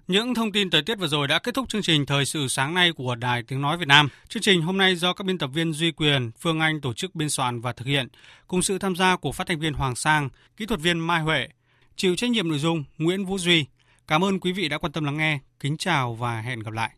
Những 0.08 0.36
thông 0.36 0.52
tin 0.52 0.70
thời 0.70 0.82
tiết 0.82 1.00
vừa 1.00 1.08
rồi 1.08 1.28
đã 1.28 1.40
kết 1.40 1.54
thúc 1.56 1.70
chương 1.70 1.82
trình 1.82 2.06
Thời 2.06 2.26
sự 2.26 2.48
sáng 2.48 2.74
nay 2.74 2.92
của 2.92 3.16
Đài 3.16 3.44
Tiếng 3.44 3.62
Nói 3.62 3.78
Việt 3.78 3.88
Nam. 3.88 4.10
Chương 4.30 4.44
trình 4.44 4.62
hôm 4.62 4.78
nay 4.78 4.96
do 4.96 5.14
các 5.14 5.24
biên 5.26 5.38
tập 5.38 5.50
viên 5.54 5.74
Duy 5.74 5.92
Quyền, 5.92 6.32
Phương 6.40 6.60
Anh 6.60 6.82
tổ 6.82 6.94
chức 6.94 7.16
biên 7.16 7.30
soạn 7.30 7.62
và 7.62 7.74
thực 7.74 7.88
hiện, 7.88 8.08
cùng 8.48 8.62
sự 8.62 8.78
tham 8.78 8.96
gia 8.96 9.16
của 9.16 9.32
phát 9.32 9.48
thanh 9.48 9.60
viên 9.60 9.74
Hoàng 9.74 9.96
Sang, 9.96 10.30
kỹ 10.58 10.66
thuật 10.66 10.80
viên 10.80 11.00
Mai 11.00 11.22
Huệ, 11.22 11.48
chịu 11.96 12.16
trách 12.16 12.30
nhiệm 12.30 12.50
nội 12.50 12.60
dung 12.60 12.84
Nguyễn 12.98 13.26
Vũ 13.26 13.38
Duy. 13.38 13.66
Cảm 14.08 14.24
ơn 14.24 14.40
quý 14.40 14.52
vị 14.52 14.70
đã 14.70 14.78
quan 14.78 14.92
tâm 14.92 15.04
lắng 15.04 15.18
nghe. 15.18 15.40
Kính 15.60 15.78
chào 15.78 16.14
và 16.14 16.42
hẹn 16.42 16.60
gặp 16.60 16.74
lại. 16.74 16.98